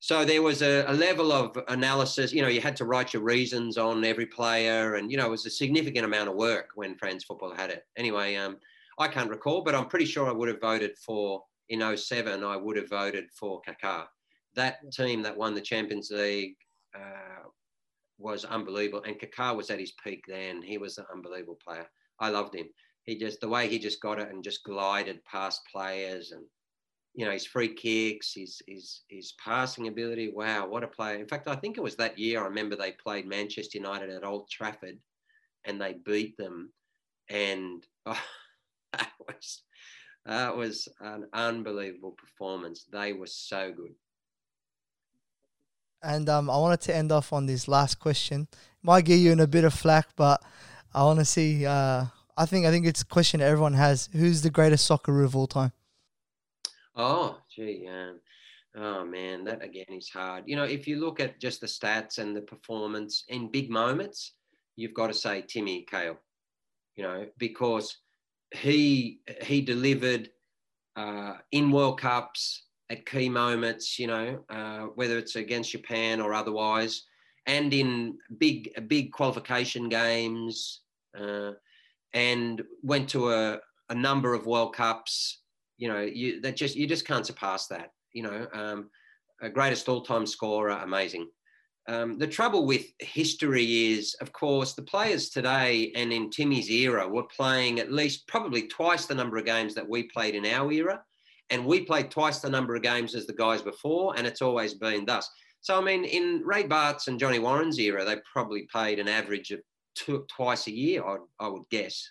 [0.00, 2.32] so there was a, a, level of analysis.
[2.32, 5.30] You know, you had to write your reasons on every player, and you know, it
[5.30, 7.84] was a significant amount of work when France Football had it.
[7.96, 8.58] Anyway, um,
[8.98, 12.56] I can't recall, but I'm pretty sure I would have voted for in 07, I
[12.56, 14.06] would have voted for Kaká
[14.56, 16.56] that team that won the Champions League
[16.94, 17.48] uh,
[18.18, 19.04] was unbelievable.
[19.06, 20.62] And Kaká was at his peak then.
[20.62, 21.86] He was an unbelievable player.
[22.18, 22.66] I loved him.
[23.04, 26.42] He just the way he just got it and just glided past players and
[27.14, 30.32] you know his free kicks, his his his passing ability.
[30.34, 31.16] Wow, what a player!
[31.16, 32.42] In fact, I think it was that year.
[32.42, 34.98] I remember they played Manchester United at Old Trafford,
[35.64, 36.72] and they beat them.
[37.30, 38.20] And oh,
[38.92, 39.62] that was
[40.26, 42.84] that was an unbelievable performance.
[42.92, 43.94] They were so good.
[46.02, 48.48] And um, I wanted to end off on this last question.
[48.82, 50.42] Might get you in a bit of flack, but
[50.94, 51.66] I want to see.
[51.66, 52.06] Uh,
[52.36, 54.08] I think I think it's a question everyone has.
[54.12, 55.72] Who's the greatest Socceroo of all time?
[56.94, 58.12] Oh, gee, yeah.
[58.76, 60.44] Oh man, that again is hard.
[60.46, 64.34] You know, if you look at just the stats and the performance in big moments,
[64.76, 66.18] you've got to say Timmy Cahill.
[66.96, 67.98] you know, because
[68.54, 70.30] he he delivered
[70.96, 76.34] uh, in World Cups at key moments, you know, uh, whether it's against Japan or
[76.34, 77.04] otherwise,
[77.46, 80.80] and in big big qualification games,
[81.18, 81.52] uh,
[82.12, 83.58] and went to a,
[83.90, 85.42] a number of World Cups.
[85.78, 87.92] You know, you that just you just can't surpass that.
[88.12, 88.90] You know, um,
[89.52, 91.28] greatest all-time scorer, amazing.
[91.88, 97.06] Um, the trouble with history is, of course, the players today and in Timmy's era
[97.06, 100.72] were playing at least probably twice the number of games that we played in our
[100.72, 101.00] era.
[101.50, 104.74] And we played twice the number of games as the guys before, and it's always
[104.74, 105.28] been thus.
[105.60, 109.50] So, I mean, in Ray Baartz's and Johnny Warren's era, they probably played an average
[109.50, 109.60] of
[109.94, 112.10] two, twice a year, I, I would guess.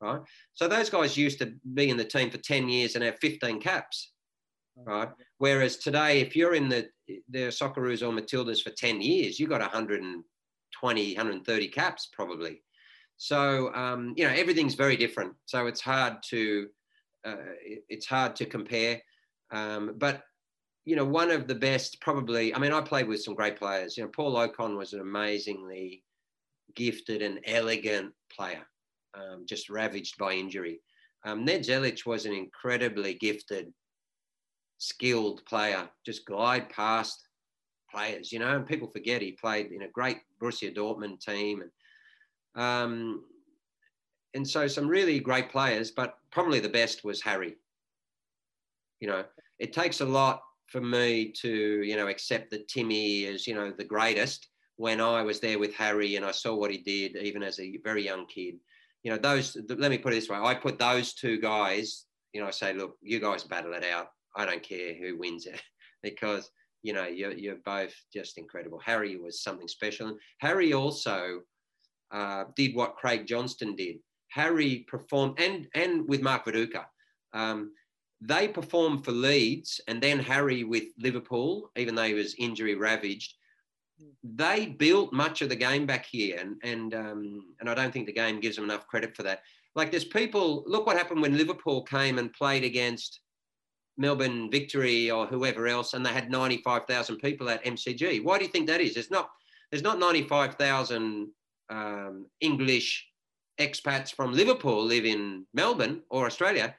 [0.00, 0.20] Right.
[0.54, 3.60] So, those guys used to be in the team for 10 years and have 15
[3.60, 4.12] caps
[4.84, 5.08] right?
[5.38, 6.88] Whereas today, if you're in the
[7.28, 12.62] the Socceroos or Matildas for 10 years, you've got 120, 130 caps probably.
[13.16, 15.34] So um, you know everything's very different.
[15.46, 16.68] So it's hard to
[17.24, 17.36] uh,
[17.88, 19.00] it's hard to compare.
[19.50, 20.22] Um, but
[20.84, 22.54] you know, one of the best probably.
[22.54, 23.96] I mean, I played with some great players.
[23.96, 26.02] You know, Paul Okon was an amazingly
[26.74, 28.66] gifted and elegant player,
[29.14, 30.80] um, just ravaged by injury.
[31.24, 33.72] Um, Ned Zelic was an incredibly gifted
[34.78, 37.28] skilled player, just glide past
[37.90, 41.62] players, you know, and people forget he played in a great Borussia Dortmund team.
[41.62, 43.24] And, um,
[44.34, 47.56] and so some really great players, but probably the best was Harry.
[49.00, 49.24] You know,
[49.58, 53.72] it takes a lot for me to, you know, accept that Timmy is, you know,
[53.76, 57.42] the greatest when I was there with Harry and I saw what he did even
[57.42, 58.54] as a very young kid.
[59.02, 62.40] You know, those, let me put it this way I put those two guys, you
[62.40, 64.08] know, I say, look, you guys battle it out.
[64.36, 65.60] I don't care who wins it
[66.02, 66.50] because
[66.82, 68.78] you know you're, you're both just incredible.
[68.78, 71.40] Harry was something special, and Harry also
[72.10, 73.96] uh, did what Craig Johnston did.
[74.30, 76.84] Harry performed, and and with Mark Viduka,
[77.32, 77.72] um,
[78.20, 83.34] they performed for Leeds, and then Harry with Liverpool, even though he was injury ravaged.
[84.22, 88.06] They built much of the game back here, and and um, and I don't think
[88.06, 89.42] the game gives them enough credit for that.
[89.74, 90.64] Like there's people.
[90.66, 93.20] Look what happened when Liverpool came and played against
[93.96, 98.24] Melbourne Victory or whoever else, and they had 95,000 people at MCG.
[98.24, 98.94] Why do you think that is?
[98.94, 99.30] There's not
[99.70, 101.28] there's not 95,000
[101.70, 103.06] um, English
[103.60, 106.74] expats from Liverpool live in Melbourne or Australia.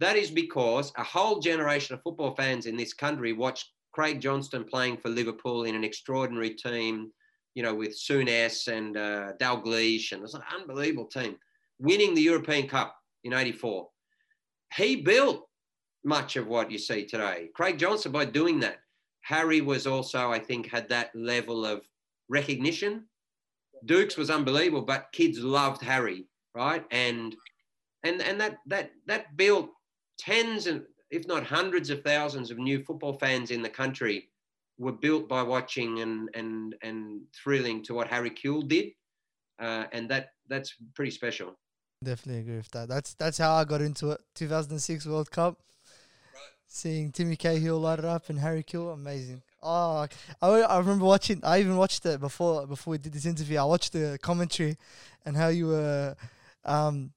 [0.00, 4.64] That is because a whole generation of football fans in this country watched Craig Johnston
[4.64, 7.12] playing for Liverpool in an extraordinary team,
[7.54, 11.36] you know, with Souness and uh, Dalglish, and it's an unbelievable team,
[11.78, 13.88] winning the European Cup in '84.
[14.76, 15.48] He built
[16.04, 17.48] much of what you see today.
[17.54, 18.78] Craig Johnston, by doing that,
[19.22, 21.82] Harry was also, I think, had that level of
[22.28, 23.06] recognition.
[23.84, 26.84] Dukes was unbelievable, but kids loved Harry, right?
[26.90, 27.34] And
[28.02, 29.70] and and that that that built
[30.18, 34.28] tens and if not hundreds of thousands of new football fans in the country
[34.78, 38.92] were built by watching and and and thrilling to what Harry Kewell did,
[39.60, 41.58] uh, and that that's pretty special.
[42.02, 42.88] Definitely agree with that.
[42.88, 44.20] That's that's how I got into it.
[44.34, 45.60] 2006 World Cup
[46.74, 49.42] seeing Timmy Cahill light it up and Harry Kewell, amazing.
[49.62, 50.06] Oh,
[50.42, 51.40] I, I remember watching.
[51.42, 53.58] I even watched it before before we did this interview.
[53.58, 54.76] I watched the commentary
[55.24, 56.16] and how you were.
[56.64, 57.12] Um,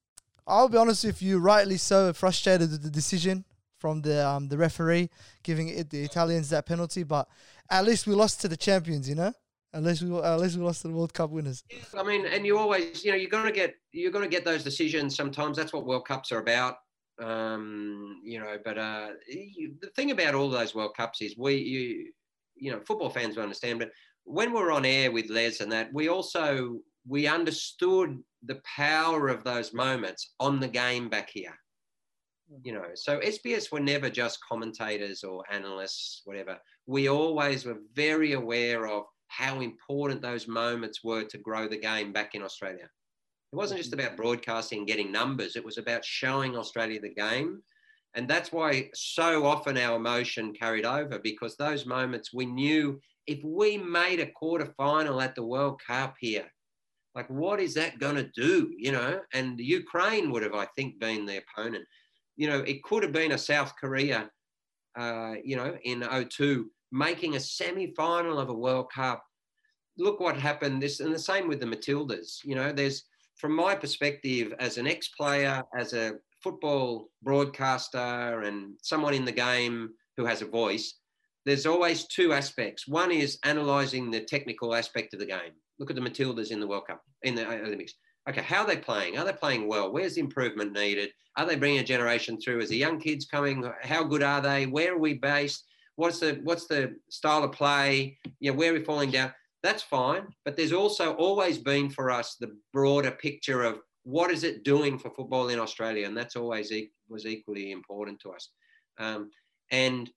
[0.46, 3.44] I'll be honest with you, rightly so frustrated with the decision
[3.80, 5.10] from the um, the referee
[5.44, 7.04] giving it the Italians that penalty.
[7.04, 7.28] But
[7.70, 9.34] at least we lost to the champions, you know.
[9.74, 11.64] At least we at least we lost to the World Cup winners.
[11.98, 15.16] I mean, and you always, you know, you're gonna get you're gonna get those decisions.
[15.16, 16.78] Sometimes that's what World Cups are about.
[17.20, 21.56] Um, you know, but uh, you, the thing about all those World Cups is we,
[21.56, 22.12] you,
[22.56, 23.92] you know, football fans will understand, but
[24.24, 29.44] when we're on air with Les and that, we also we understood the power of
[29.44, 31.58] those moments on the game back here.
[32.52, 32.60] Hmm.
[32.64, 36.58] You know, so SBS were never just commentators or analysts, whatever.
[36.86, 42.14] We always were very aware of how important those moments were to grow the game
[42.14, 42.90] back in Australia.
[43.52, 47.62] It wasn't just about broadcasting and getting numbers, it was about showing Australia the game.
[48.16, 53.44] And that's why so often our emotion carried over because those moments we knew if
[53.44, 56.48] we made a quarter final at the World Cup here,
[57.14, 58.72] like what is that going to do?
[58.78, 61.86] You know, and Ukraine would have, I think, been the opponent.
[62.38, 64.30] You know, it could have been a South Korea,
[64.98, 69.24] uh, you know, in 02, making a semi final of a World Cup.
[69.98, 70.82] Look what happened.
[70.82, 72.44] This and the same with the Matildas.
[72.44, 73.04] You know, there's
[73.38, 79.90] from my perspective as an ex-player, as a football broadcaster, and someone in the game
[80.18, 80.96] who has a voice,
[81.46, 82.88] there's always two aspects.
[82.88, 85.54] One is analysing the technical aspect of the game.
[85.80, 87.94] Look at the Matildas in the World Cup, in the Olympics.
[88.28, 89.18] okay, how are they playing?
[89.18, 89.92] Are they playing well?
[89.92, 91.12] Where's the improvement needed?
[91.38, 92.60] Are they bringing a generation through?
[92.60, 93.64] Is the young kids coming?
[93.82, 94.66] How good are they?
[94.66, 95.64] Where are we based?
[95.96, 98.18] What's the what's the style of play?
[98.40, 99.32] You know, where are we falling down?
[99.68, 100.28] That's fine.
[100.46, 104.98] But there's also always been for us the broader picture of what is it doing
[104.98, 108.50] for football in Australia, and that's always e- was equally important to us.
[108.98, 109.30] Um,
[109.70, 110.10] and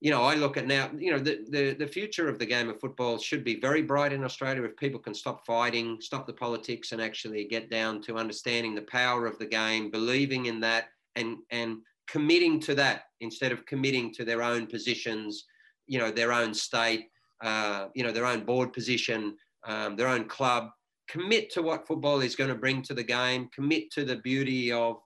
[0.00, 2.70] you know, I look at now, you know, the, the, the future of the game
[2.70, 6.32] of football should be very bright in Australia if people can stop fighting, stop the
[6.32, 10.84] politics, and actually get down to understanding the power of the game, believing in that,
[11.16, 11.76] and and
[12.08, 15.44] committing to that instead of committing to their own positions,
[15.86, 17.10] you know, their own state,
[17.42, 19.36] uh, you know, their own board position,
[19.66, 20.70] um, their own club.
[21.08, 23.48] Commit to what football is going to bring to the game.
[23.54, 24.96] Commit to the beauty of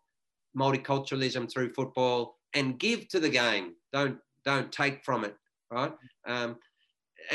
[0.56, 3.74] multiculturalism through football, and give to the game.
[3.92, 5.36] Don't don't take from it,
[5.70, 5.92] right?
[6.26, 6.56] Um,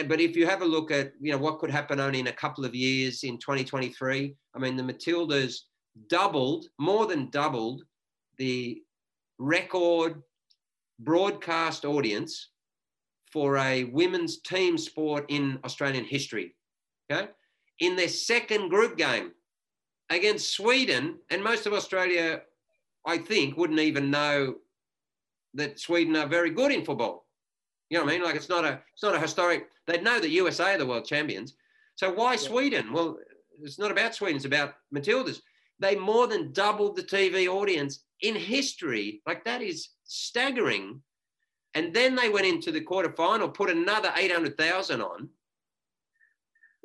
[0.07, 2.33] but if you have a look at you know what could happen only in a
[2.33, 5.55] couple of years in 2023, I mean the Matildas
[6.07, 7.83] doubled, more than doubled,
[8.37, 8.81] the
[9.37, 10.21] record
[10.99, 12.49] broadcast audience
[13.33, 16.53] for a women's team sport in Australian history.
[17.11, 17.27] Okay,
[17.79, 19.31] in their second group game
[20.09, 22.41] against Sweden, and most of Australia,
[23.05, 24.55] I think, wouldn't even know
[25.55, 27.25] that Sweden are very good in football.
[27.89, 28.23] You know what I mean?
[28.23, 29.67] Like it's not a it's not a historic.
[29.87, 31.55] They'd know that USA are the world champions.
[31.95, 32.37] So why yeah.
[32.37, 32.93] Sweden?
[32.93, 33.17] Well,
[33.61, 34.37] it's not about Sweden.
[34.37, 35.41] It's about Matildas.
[35.79, 39.21] They more than doubled the TV audience in history.
[39.25, 41.01] Like that is staggering.
[41.75, 45.29] And then they went into the quarterfinal, put another eight hundred thousand on.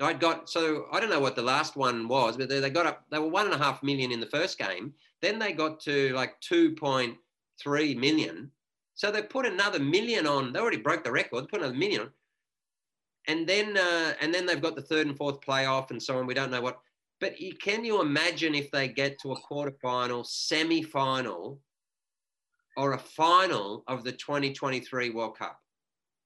[0.01, 2.87] I'd got so I don't know what the last one was, but they, they got
[2.87, 3.05] up.
[3.11, 4.95] They were one and a half million in the first game.
[5.21, 7.17] Then they got to like two point
[7.61, 8.53] three million
[8.99, 10.53] so they put another million on.
[10.53, 11.49] They already broke the record.
[11.49, 12.11] Put another million on.
[13.29, 16.27] And then, uh, and then they've got the third and fourth playoff and so on.
[16.27, 16.81] We don't know what.
[17.21, 21.61] But can you imagine if they get to a quarterfinal, semi-final,
[22.79, 25.61] or a final of the 2023 World Cup?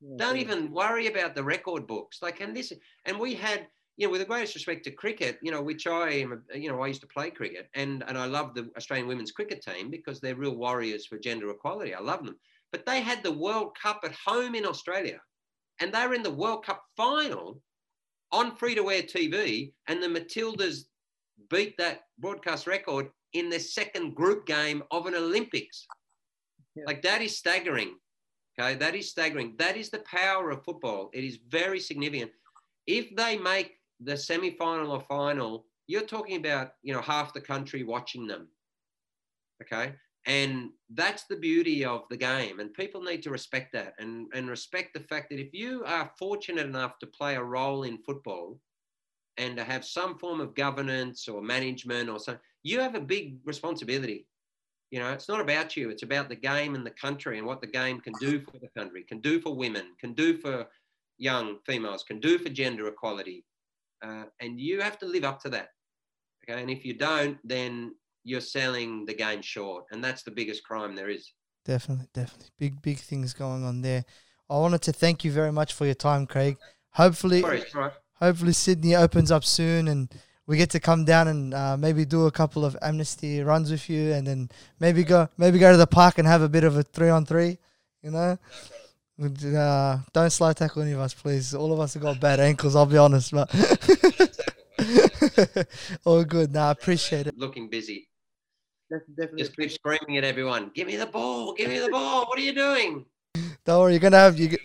[0.01, 2.19] Yeah, don't even worry about the record books.
[2.20, 2.73] Like, and this,
[3.07, 3.66] and we had,
[3.97, 6.83] you know, with the greatest respect to cricket, you know, which I am, you know,
[6.83, 10.20] I used to play cricket, and and I love the Australian women's cricket team because
[10.20, 11.95] they're real warriors for gender equality.
[11.95, 12.37] I love them.
[12.70, 15.20] But they had the World Cup at home in Australia,
[15.81, 17.62] and they were in the World Cup final
[18.31, 20.85] on free to air TV, and the Matildas
[21.49, 25.87] beat that broadcast record in their second group game of an Olympics.
[26.74, 26.85] Yeah.
[26.86, 27.97] Like that is staggering.
[28.59, 29.55] Okay, that is staggering.
[29.59, 31.11] That is the power of football.
[31.12, 32.31] It is very significant.
[32.86, 37.82] If they make the semi-final or final, you're talking about you know half the country
[37.82, 38.49] watching them.
[39.62, 39.94] Okay,
[40.27, 42.61] and that's the beauty of the game.
[42.61, 46.12] And people need to respect that and, and respect the fact that if you are
[46.19, 48.59] fortunate enough to play a role in football
[49.36, 53.39] and to have some form of governance or management or something, you have a big
[53.44, 54.27] responsibility.
[54.93, 57.60] You know, it's not about you, it's about the game and the country and what
[57.60, 60.66] the game can do for the country, can do for women, can do for
[61.19, 63.44] young females, can do for gender equality.
[64.05, 65.69] Uh, and you have to live up to that.
[66.44, 66.60] Okay.
[66.60, 67.94] And if you don't, then
[68.24, 71.32] you're selling the game short, and that's the biggest crime there is.
[71.64, 74.05] Definitely, definitely, big big things going on there.
[74.51, 76.56] I wanted to thank you very much for your time, Craig.
[76.90, 77.64] Hopefully, right.
[78.14, 80.12] hopefully Sydney opens up soon and
[80.47, 83.89] we get to come down and uh, maybe do a couple of amnesty runs with
[83.89, 84.51] you, and then
[84.81, 87.24] maybe go maybe go to the park and have a bit of a three on
[87.24, 87.59] three.
[88.02, 88.39] You know,
[89.56, 91.55] uh, don't slow tackle any of us, please.
[91.55, 92.74] All of us have got bad ankles.
[92.74, 93.48] I'll be honest, but
[96.05, 96.52] all good.
[96.52, 97.39] Nah, I appreciate it.
[97.39, 98.09] Looking busy
[99.01, 100.70] definitely just keep screaming at everyone.
[100.74, 101.55] Give me the ball.
[101.55, 102.27] Give me the ball.
[102.27, 103.05] What are you doing?
[103.64, 103.93] Don't worry.
[103.93, 104.56] You're gonna have you.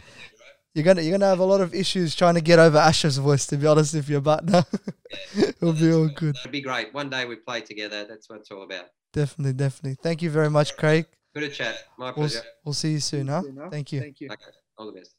[0.78, 3.48] You're gonna you're gonna have a lot of issues trying to get over Asher's voice.
[3.48, 4.64] To be honest, if you're but now,
[5.36, 6.36] it'll be all good.
[6.38, 6.94] It'll be great.
[6.94, 8.06] One day we play together.
[8.06, 8.86] That's what it's all about.
[9.12, 9.98] Definitely, definitely.
[10.04, 11.08] Thank you very much, Craig.
[11.34, 11.80] Good to chat.
[11.98, 12.42] My pleasure.
[12.44, 13.42] We'll, we'll see you soon, huh?
[13.72, 14.02] Thank you.
[14.02, 14.28] Thank you.
[14.32, 14.52] Okay.
[14.78, 15.16] All the best.